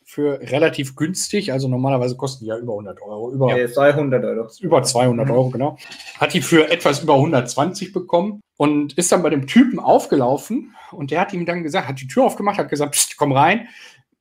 für 0.06 0.40
relativ 0.42 0.96
günstig, 0.96 1.54
also 1.54 1.68
normalerweise 1.68 2.18
kosten 2.18 2.44
die 2.44 2.50
ja 2.50 2.58
über 2.58 2.74
100 2.74 3.00
Euro, 3.04 3.32
über, 3.32 3.56
Äh, 3.56 3.72
200 3.72 4.24
Euro. 4.26 4.48
über 4.60 4.82
200 4.82 5.28
Mhm. 5.28 5.34
Euro, 5.34 5.50
genau. 5.52 5.78
Hat 6.20 6.34
die 6.34 6.42
für 6.42 6.70
etwas 6.72 7.04
über 7.04 7.16
120 7.18 7.94
bekommen 7.94 8.42
und 8.58 8.98
ist 8.98 9.12
dann 9.12 9.22
bei 9.22 9.30
dem 9.30 9.46
Typen 9.46 9.80
aufgelaufen 9.80 10.76
und 10.92 11.12
der 11.12 11.22
hat 11.22 11.32
ihm 11.34 11.46
dann 11.46 11.62
gesagt, 11.62 11.88
hat 11.88 12.02
die 12.02 12.08
Tür 12.08 12.24
aufgemacht, 12.24 12.58
hat 12.58 12.70
gesagt, 12.70 12.94
Psst, 12.94 13.18
komm 13.18 13.32
rein, 13.32 13.68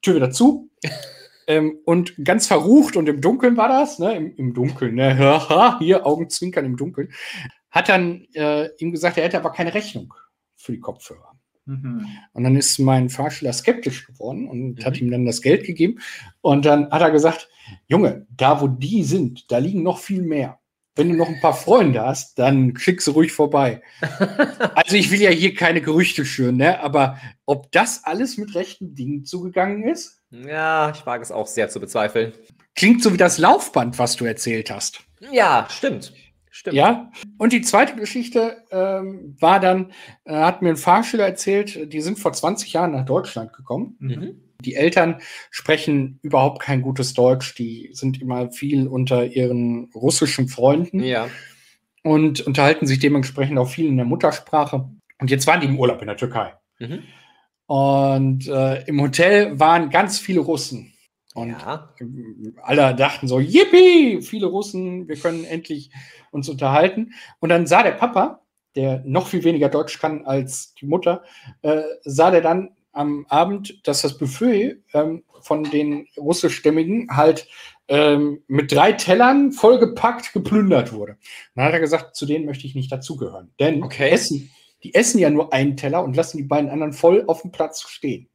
Tür 0.03 0.17
wieder 0.17 0.31
zu. 0.31 0.69
ähm, 1.49 1.79
und 1.87 2.15
ganz 2.23 2.47
verrucht 2.47 2.95
und 2.97 3.09
im 3.09 3.23
Dunkeln 3.23 3.57
war 3.57 3.69
das, 3.69 3.99
ne? 3.99 4.15
Im, 4.15 4.37
im 4.37 4.53
Dunkeln, 4.55 4.95
ne? 4.95 5.17
Haha, 5.49 5.79
Hier 5.79 6.05
Augenzwinkern 6.07 6.67
im 6.67 6.77
Dunkeln. 6.77 7.09
Hat 7.71 7.89
dann 7.89 8.27
äh, 8.35 8.69
ihm 8.79 8.93
gesagt, 8.93 9.19
er 9.19 9.25
hätte 9.25 9.39
aber 9.39 9.53
keine 9.53 9.75
Rechnung 9.75 10.15
für 10.57 10.73
die 10.73 10.81
Kopfhörer. 10.81 11.39
Mhm. 11.67 12.07
Und 12.33 12.45
dann 12.45 12.57
ist 12.57 12.79
mein 12.79 13.11
Fahrschüler 13.11 13.53
skeptisch 13.53 14.07
geworden 14.07 14.49
und 14.49 14.75
Mhm. 14.79 14.85
hat 14.85 14.99
ihm 15.01 15.11
dann 15.11 15.27
das 15.27 15.43
Geld 15.43 15.65
gegeben. 15.65 16.01
Und 16.41 16.65
dann 16.65 16.91
hat 16.91 17.03
er 17.03 17.11
gesagt, 17.11 17.49
Junge, 17.87 18.27
da 18.31 18.61
wo 18.63 18.69
die 18.69 19.05
sind, 19.05 19.51
da 19.53 19.59
liegen 19.59 19.83
noch 19.83 19.99
viel 19.99 20.23
mehr. 20.23 20.59
Wenn 20.97 21.11
du 21.11 21.15
noch 21.15 21.29
ein 21.29 21.41
paar 21.41 21.55
Freunde 21.55 22.01
hast, 22.05 22.39
dann 22.41 22.77
schick 22.77 23.01
sie 23.03 23.13
ruhig 23.13 23.31
vorbei. 23.33 23.83
also 24.75 24.97
ich 24.97 25.11
will 25.13 25.21
ja 25.21 25.31
hier 25.31 25.55
keine 25.55 25.81
Gerüchte 25.81 26.25
schüren, 26.25 26.57
ne? 26.57 26.81
aber 26.81 27.19
ob 27.47 27.71
das 27.71 28.03
alles 28.05 28.37
mit 28.39 28.55
rechten 28.57 28.95
Dingen 28.95 29.25
zugegangen 29.25 29.85
ist, 29.85 30.23
Ja, 30.31 30.91
ich 30.91 31.07
wage 31.07 31.23
es 31.23 31.31
auch 31.31 31.47
sehr 31.47 31.69
zu 31.69 31.79
bezweifeln. 31.79 32.33
klingt 32.75 33.03
so 33.03 33.13
wie 33.13 33.17
das 33.19 33.39
Laufband, 33.39 33.99
was 33.99 34.17
du 34.17 34.25
erzählt 34.25 34.71
hast. 34.73 35.01
Ja, 35.31 35.69
stimmt. 35.71 36.13
Stimmt. 36.59 36.75
Ja, 36.75 37.13
und 37.39 37.53
die 37.53 37.61
zweite 37.61 37.95
Geschichte 37.95 38.65
ähm, 38.73 39.37
war 39.39 39.61
dann, 39.61 39.93
äh, 40.25 40.35
hat 40.35 40.61
mir 40.61 40.71
ein 40.71 40.77
Fahrschüler 40.77 41.25
erzählt, 41.25 41.93
die 41.93 42.01
sind 42.01 42.19
vor 42.19 42.33
20 42.33 42.73
Jahren 42.73 42.91
nach 42.91 43.05
Deutschland 43.05 43.53
gekommen. 43.53 43.95
Mhm. 44.01 44.41
Die 44.61 44.75
Eltern 44.75 45.21
sprechen 45.53 46.19
überhaupt 46.21 46.61
kein 46.61 46.83
gutes 46.83 47.15
Deutsch. 47.15 47.55
Die 47.55 47.91
sind 47.93 48.21
immer 48.21 48.51
viel 48.51 48.89
unter 48.89 49.25
ihren 49.25 49.89
russischen 49.95 50.49
Freunden 50.49 50.99
Ja. 50.99 51.29
und 52.03 52.41
unterhalten 52.41 52.89
sich 52.89 52.99
dementsprechend 52.99 53.57
auch 53.57 53.69
viel 53.69 53.87
in 53.87 53.97
der 53.97 54.07
Muttersprache. 54.07 54.91
Und 55.21 55.31
jetzt 55.31 55.47
waren 55.47 55.61
die 55.61 55.69
im 55.69 55.79
Urlaub 55.79 56.01
in 56.01 56.09
der 56.09 56.17
Türkei. 56.17 56.55
Mhm. 56.81 57.05
Und 57.67 58.49
äh, 58.49 58.83
im 58.87 59.01
Hotel 59.01 59.61
waren 59.61 59.91
ganz 59.91 60.19
viele 60.19 60.41
Russen. 60.41 60.93
Und 61.39 61.51
ja. 61.51 61.89
alle 62.63 62.95
dachten 62.95 63.29
so, 63.29 63.39
yippie, 63.39 64.23
viele 64.23 64.47
Russen, 64.47 65.09
wir 65.09 65.17
können 65.17 65.45
endlich 65.45 65.91
uns 66.31 66.49
unterhalten. 66.49 67.13
Und 67.41 67.51
dann 67.51 67.67
sah 67.67 67.83
der 67.83 67.93
Papa, 67.93 68.43
der 68.75 69.03
noch 69.05 69.29
viel 69.29 69.45
weniger 69.45 69.69
Deutsch 69.69 69.99
kann 69.99 70.25
als 70.25 70.75
die 70.75 70.87
Mutter, 70.87 71.23
äh, 71.63 71.83
sah 72.03 72.31
der 72.31 72.41
dann 72.41 72.71
am 72.93 73.27
Abend, 73.29 73.87
dass 73.87 74.03
das 74.03 74.19
Buffet 74.19 74.83
ähm, 74.93 75.23
von 75.43 75.65
den 75.65 76.09
russischstämmigen 76.17 77.09
halt 77.17 77.47
ähm, 77.87 78.43
mit 78.49 78.73
drei 78.73 78.93
Tellern 78.93 79.53
vollgepackt 79.53 80.33
geplündert 80.33 80.93
wurde. 80.93 81.13
Und 81.13 81.21
dann 81.55 81.67
hat 81.67 81.73
er 81.73 81.81
gesagt, 81.81 82.17
zu 82.17 82.27
denen 82.27 82.45
möchte 82.45 82.67
ich 82.67 82.75
nicht 82.75 82.91
dazugehören. 82.91 83.53
Denn 83.61 83.83
Okay. 83.83 84.09
die, 84.09 84.13
essen, 84.13 84.51
die 84.83 84.95
essen 84.95 85.19
ja 85.19 85.31
nur 85.31 85.53
einen 85.53 85.77
Teller 85.77 86.03
und 86.03 86.17
lassen 86.17 86.39
die 86.39 86.45
beiden 86.45 86.71
anderen 86.71 86.93
voll 86.93 87.25
auf 87.27 87.43
dem 87.43 87.53
Platz 87.53 87.83
stehen. 87.89 88.29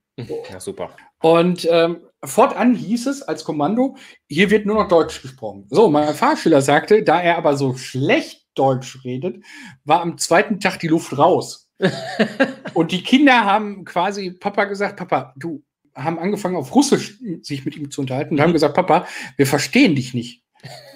Ja, 0.49 0.59
super. 0.59 0.91
Und 1.21 1.67
ähm, 1.69 2.01
fortan 2.23 2.75
hieß 2.75 3.07
es 3.07 3.21
als 3.21 3.43
Kommando, 3.43 3.95
hier 4.27 4.49
wird 4.49 4.65
nur 4.65 4.75
noch 4.75 4.87
Deutsch 4.87 5.21
gesprochen. 5.21 5.65
So, 5.69 5.89
mein 5.89 6.13
Fahrschüler 6.13 6.61
sagte, 6.61 7.03
da 7.03 7.21
er 7.21 7.37
aber 7.37 7.57
so 7.57 7.75
schlecht 7.75 8.47
Deutsch 8.55 9.03
redet, 9.03 9.43
war 9.83 10.01
am 10.01 10.17
zweiten 10.17 10.59
Tag 10.59 10.79
die 10.79 10.87
Luft 10.87 11.17
raus. 11.17 11.69
Und 12.73 12.91
die 12.91 13.03
Kinder 13.03 13.45
haben 13.45 13.85
quasi 13.85 14.31
Papa 14.31 14.65
gesagt, 14.65 14.97
Papa, 14.97 15.33
du 15.37 15.63
haben 15.95 16.19
angefangen 16.19 16.55
auf 16.55 16.73
Russisch 16.73 17.19
sich 17.41 17.65
mit 17.65 17.75
ihm 17.75 17.91
zu 17.91 18.01
unterhalten 18.01 18.33
und 18.33 18.41
haben 18.41 18.53
gesagt, 18.53 18.73
Papa, 18.73 19.05
wir 19.37 19.45
verstehen 19.45 19.95
dich 19.95 20.15
nicht. 20.15 20.43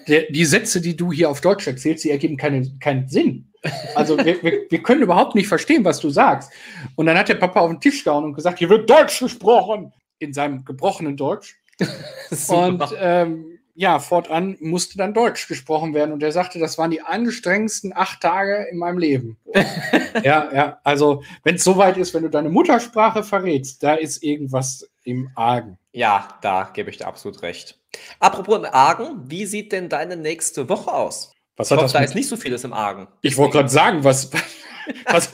Der, 0.07 0.23
die 0.31 0.45
Sätze, 0.45 0.81
die 0.81 0.95
du 0.95 1.11
hier 1.11 1.29
auf 1.29 1.41
Deutsch 1.41 1.67
erzählst, 1.67 2.03
die 2.03 2.09
ergeben 2.09 2.37
keine, 2.37 2.77
keinen 2.79 3.07
Sinn. 3.07 3.51
Also 3.95 4.17
wir, 4.17 4.41
wir, 4.41 4.65
wir 4.69 4.81
können 4.81 5.01
überhaupt 5.01 5.35
nicht 5.35 5.47
verstehen, 5.47 5.83
was 5.83 5.99
du 5.99 6.09
sagst. 6.09 6.51
Und 6.95 7.05
dann 7.05 7.17
hat 7.17 7.29
der 7.29 7.35
Papa 7.35 7.59
auf 7.59 7.69
den 7.69 7.81
Tisch 7.81 8.03
gehauen 8.03 8.23
und 8.23 8.33
gesagt, 8.33 8.59
hier 8.59 8.69
wird 8.69 8.89
Deutsch 8.89 9.19
gesprochen. 9.19 9.91
In 10.19 10.33
seinem 10.33 10.65
gebrochenen 10.65 11.17
Deutsch. 11.17 11.57
Und 12.47 12.83
ähm, 12.99 13.59
ja, 13.79 13.99
fortan 13.99 14.57
musste 14.59 14.97
dann 14.97 15.13
Deutsch 15.13 15.47
gesprochen 15.47 15.93
werden. 15.93 16.11
Und 16.11 16.23
er 16.23 16.31
sagte, 16.31 16.57
das 16.57 16.79
waren 16.79 16.89
die 16.89 17.01
anstrengendsten 17.01 17.93
acht 17.95 18.21
Tage 18.21 18.67
in 18.71 18.79
meinem 18.79 18.97
Leben. 18.97 19.37
ja, 20.23 20.51
ja, 20.51 20.79
also 20.83 21.21
wenn 21.43 21.55
es 21.55 21.63
soweit 21.63 21.95
ist, 21.97 22.15
wenn 22.15 22.23
du 22.23 22.29
deine 22.29 22.49
Muttersprache 22.49 23.21
verrätst, 23.21 23.83
da 23.83 23.93
ist 23.93 24.23
irgendwas 24.23 24.89
im 25.03 25.29
Argen. 25.35 25.77
ja, 25.91 26.27
da 26.41 26.71
gebe 26.73 26.89
ich 26.89 26.97
dir 26.97 27.05
absolut 27.05 27.43
recht. 27.43 27.79
Apropos 28.19 28.57
im 28.57 28.65
Argen, 28.65 29.21
wie 29.29 29.45
sieht 29.45 29.71
denn 29.71 29.89
deine 29.89 30.17
nächste 30.17 30.67
Woche 30.69 30.91
aus? 30.91 31.31
Was 31.55 31.67
Ich 31.67 31.71
hat 31.71 31.77
hoffe, 31.77 31.85
das 31.85 31.93
da 31.93 31.99
mit, 31.99 32.09
ist 32.09 32.15
nicht 32.15 32.27
so 32.29 32.35
vieles 32.35 32.63
im 32.63 32.73
Argen. 32.73 33.07
Ich 33.21 33.37
wollte 33.37 33.57
gerade 33.57 33.69
sagen, 33.69 34.03
was, 34.03 34.31
was. 35.05 35.31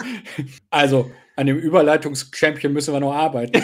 Also, 0.70 1.12
an 1.36 1.48
dem 1.48 1.58
Überleitungschampion 1.58 2.74
müssen 2.74 2.94
wir 2.94 3.00
noch 3.00 3.14
arbeiten. 3.14 3.64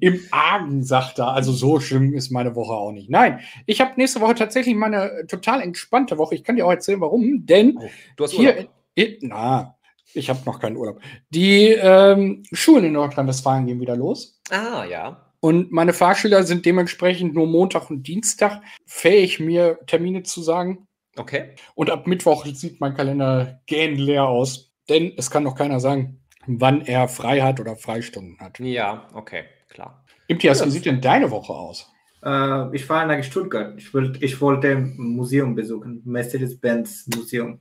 Im 0.00 0.20
Argen, 0.30 0.82
sagt 0.84 1.18
er. 1.18 1.28
Also, 1.28 1.52
so 1.52 1.80
schlimm 1.80 2.14
ist 2.14 2.30
meine 2.30 2.54
Woche 2.54 2.72
auch 2.72 2.92
nicht. 2.92 3.10
Nein, 3.10 3.40
ich 3.66 3.80
habe 3.80 3.92
nächste 3.96 4.20
Woche 4.20 4.34
tatsächlich 4.34 4.74
meine 4.74 5.24
total 5.28 5.60
entspannte 5.62 6.18
Woche. 6.18 6.34
Ich 6.34 6.44
kann 6.44 6.56
dir 6.56 6.66
auch 6.66 6.70
erzählen, 6.70 7.00
warum. 7.00 7.46
Denn 7.46 7.78
Du 8.16 8.24
hast 8.24 8.32
hier. 8.32 8.68
In- 8.94 9.16
Na, 9.22 9.76
ich 10.14 10.28
habe 10.28 10.40
noch 10.44 10.60
keinen 10.60 10.76
Urlaub. 10.76 11.00
Die 11.30 11.68
ähm, 11.70 12.42
Schulen 12.52 12.84
in 12.84 12.92
Nordrhein-Westfalen 12.92 13.66
gehen 13.66 13.80
wieder 13.80 13.96
los. 13.96 14.40
Ah, 14.50 14.84
ja. 14.84 15.32
Und 15.40 15.72
meine 15.72 15.92
Fahrschüler 15.92 16.44
sind 16.44 16.66
dementsprechend 16.66 17.34
nur 17.34 17.46
Montag 17.48 17.90
und 17.90 18.06
Dienstag 18.06 18.60
fähig, 18.86 19.40
mir 19.40 19.78
Termine 19.86 20.22
zu 20.22 20.40
sagen. 20.42 20.86
Okay. 21.16 21.56
Und 21.74 21.90
ab 21.90 22.06
Mittwoch 22.06 22.46
sieht 22.46 22.80
mein 22.80 22.94
Kalender 22.94 23.60
gähnend 23.66 23.98
leer 23.98 24.24
aus. 24.26 24.72
Denn 24.88 25.12
es 25.16 25.30
kann 25.30 25.42
noch 25.42 25.54
keiner 25.56 25.80
sagen, 25.80 26.21
wann 26.46 26.82
er 26.82 27.08
frei 27.08 27.40
hat 27.40 27.60
oder 27.60 27.76
Freistunden 27.76 28.38
hat. 28.38 28.58
Ja, 28.58 29.08
okay, 29.14 29.44
klar. 29.68 30.04
Imtias, 30.28 30.64
wie 30.64 30.70
sieht 30.70 30.86
denn 30.86 31.00
deine 31.00 31.30
Woche 31.30 31.52
aus? 31.52 31.92
Äh, 32.24 32.74
ich 32.74 32.84
fahre 32.84 33.06
nach 33.08 33.24
Stuttgart. 33.24 33.74
Ich, 33.76 33.92
wollt, 33.92 34.22
ich 34.22 34.40
wollte 34.40 34.70
ein 34.70 34.94
Museum 34.96 35.54
besuchen, 35.54 36.02
Mercedes-Benz 36.04 37.08
Museum. 37.14 37.60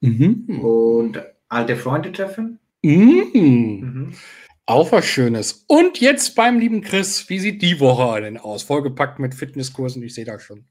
Mhm. 0.00 0.60
Und 0.60 1.22
alte 1.48 1.76
Freunde 1.76 2.12
treffen. 2.12 2.58
Mhm. 2.82 3.30
Mhm. 3.32 4.14
Auch 4.66 4.92
was 4.92 5.04
Schönes. 5.04 5.64
Und 5.66 6.00
jetzt 6.00 6.36
beim 6.36 6.60
lieben 6.60 6.82
Chris, 6.82 7.28
wie 7.28 7.40
sieht 7.40 7.62
die 7.62 7.80
Woche 7.80 8.20
denn 8.20 8.38
aus? 8.38 8.62
Vollgepackt 8.62 9.18
mit 9.18 9.34
Fitnesskursen, 9.34 10.00
ich 10.04 10.14
sehe 10.14 10.24
das 10.24 10.40
schon. 10.44 10.66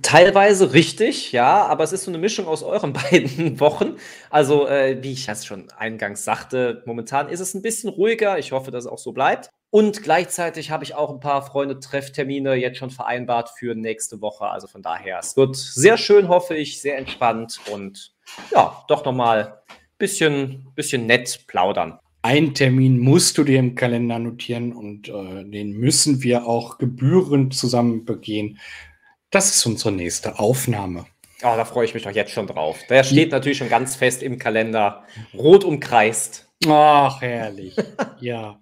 Teilweise 0.00 0.72
richtig, 0.72 1.32
ja, 1.32 1.66
aber 1.66 1.84
es 1.84 1.92
ist 1.92 2.04
so 2.04 2.10
eine 2.10 2.16
Mischung 2.16 2.46
aus 2.46 2.62
euren 2.62 2.92
beiden 3.10 3.60
Wochen. 3.60 3.96
Also, 4.30 4.66
äh, 4.66 5.02
wie 5.02 5.12
ich 5.12 5.26
das 5.26 5.44
schon 5.44 5.70
eingangs 5.72 6.24
sagte, 6.24 6.82
momentan 6.86 7.28
ist 7.28 7.40
es 7.40 7.52
ein 7.52 7.60
bisschen 7.60 7.90
ruhiger. 7.90 8.38
Ich 8.38 8.52
hoffe, 8.52 8.70
dass 8.70 8.84
es 8.84 8.90
auch 8.90 8.98
so 8.98 9.12
bleibt. 9.12 9.50
Und 9.68 10.02
gleichzeitig 10.02 10.70
habe 10.70 10.84
ich 10.84 10.94
auch 10.94 11.10
ein 11.10 11.20
paar 11.20 11.44
Freunde-Trefftermine 11.44 12.54
jetzt 12.54 12.78
schon 12.78 12.90
vereinbart 12.90 13.50
für 13.58 13.74
nächste 13.74 14.22
Woche. 14.22 14.46
Also 14.46 14.66
von 14.68 14.80
daher, 14.80 15.18
es 15.18 15.36
wird 15.36 15.54
sehr 15.54 15.98
schön, 15.98 16.28
hoffe 16.28 16.54
ich, 16.56 16.80
sehr 16.80 16.96
entspannt 16.96 17.60
und 17.70 18.14
ja, 18.50 18.82
doch 18.88 19.04
nochmal 19.04 19.60
ein 19.68 19.74
bisschen, 19.98 20.72
bisschen 20.74 21.04
nett 21.04 21.44
plaudern. 21.46 21.98
Einen 22.20 22.52
Termin 22.52 22.98
musst 22.98 23.38
du 23.38 23.44
dir 23.44 23.60
im 23.60 23.76
Kalender 23.76 24.18
notieren 24.18 24.72
und 24.72 25.08
äh, 25.08 25.44
den 25.44 25.72
müssen 25.72 26.22
wir 26.22 26.46
auch 26.46 26.78
gebührend 26.78 27.54
zusammen 27.54 28.04
begehen. 28.04 28.58
Das 29.30 29.54
ist 29.54 29.64
unsere 29.66 29.92
nächste 29.92 30.38
Aufnahme. 30.38 31.06
Oh, 31.42 31.54
da 31.56 31.64
freue 31.64 31.84
ich 31.84 31.94
mich 31.94 32.02
doch 32.02 32.10
jetzt 32.10 32.32
schon 32.32 32.48
drauf. 32.48 32.80
Der 32.90 33.04
steht 33.04 33.30
natürlich 33.30 33.58
schon 33.58 33.68
ganz 33.68 33.94
fest 33.94 34.24
im 34.24 34.38
Kalender, 34.38 35.04
rot 35.32 35.62
umkreist. 35.62 36.48
Ach, 36.66 37.20
herrlich. 37.20 37.76
ja. 38.20 38.58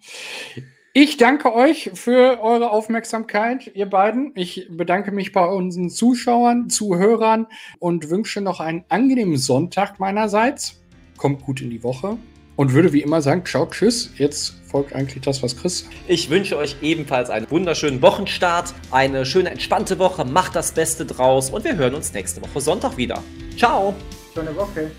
Ich 0.93 1.17
danke 1.17 1.55
euch 1.55 1.91
für 1.95 2.43
eure 2.43 2.71
Aufmerksamkeit, 2.71 3.71
ihr 3.75 3.87
beiden. 3.87 4.33
Ich 4.35 4.67
bedanke 4.71 5.13
mich 5.13 5.33
bei 5.33 5.47
unseren 5.47 5.89
Zuschauern, 5.89 6.69
Zuhörern 6.69 7.47
und 7.79 8.11
wünsche 8.11 8.43
noch 8.43 8.61
einen 8.61 8.85
angenehmen 8.91 9.39
Sonntag 9.39 9.99
meinerseits. 9.99 10.83
Kommt 11.17 11.43
gut 11.43 11.63
in 11.63 11.71
die 11.71 11.83
Woche 11.83 12.19
und 12.57 12.73
würde 12.73 12.93
wie 12.93 13.03
immer 13.03 13.23
sagen, 13.23 13.45
ciao, 13.45 13.67
tschüss. 13.67 14.11
Jetzt 14.17 14.55
folgt 14.67 14.95
eigentlich 14.95 15.23
das, 15.23 15.43
was 15.43 15.57
Chris 15.57 15.81
sagt. 15.81 15.93
Ich 16.09 16.29
wünsche 16.31 16.57
euch 16.57 16.77
ebenfalls 16.83 17.31
einen 17.31 17.49
wunderschönen 17.51 18.03
Wochenstart, 18.03 18.75
eine 18.91 19.25
schöne, 19.25 19.51
entspannte 19.51 19.99
Woche. 19.99 20.25
Macht 20.25 20.57
das 20.57 20.73
Beste 20.73 21.07
draus 21.07 21.51
und 21.51 21.65
wir 21.65 21.77
hören 21.77 21.95
uns 21.95 22.13
nächste 22.13 22.43
Woche 22.43 22.61
Sonntag 22.61 22.97
wieder. 22.97 23.23
Ciao. 23.57 23.95
Schöne 24.35 24.57
Woche. 24.57 24.91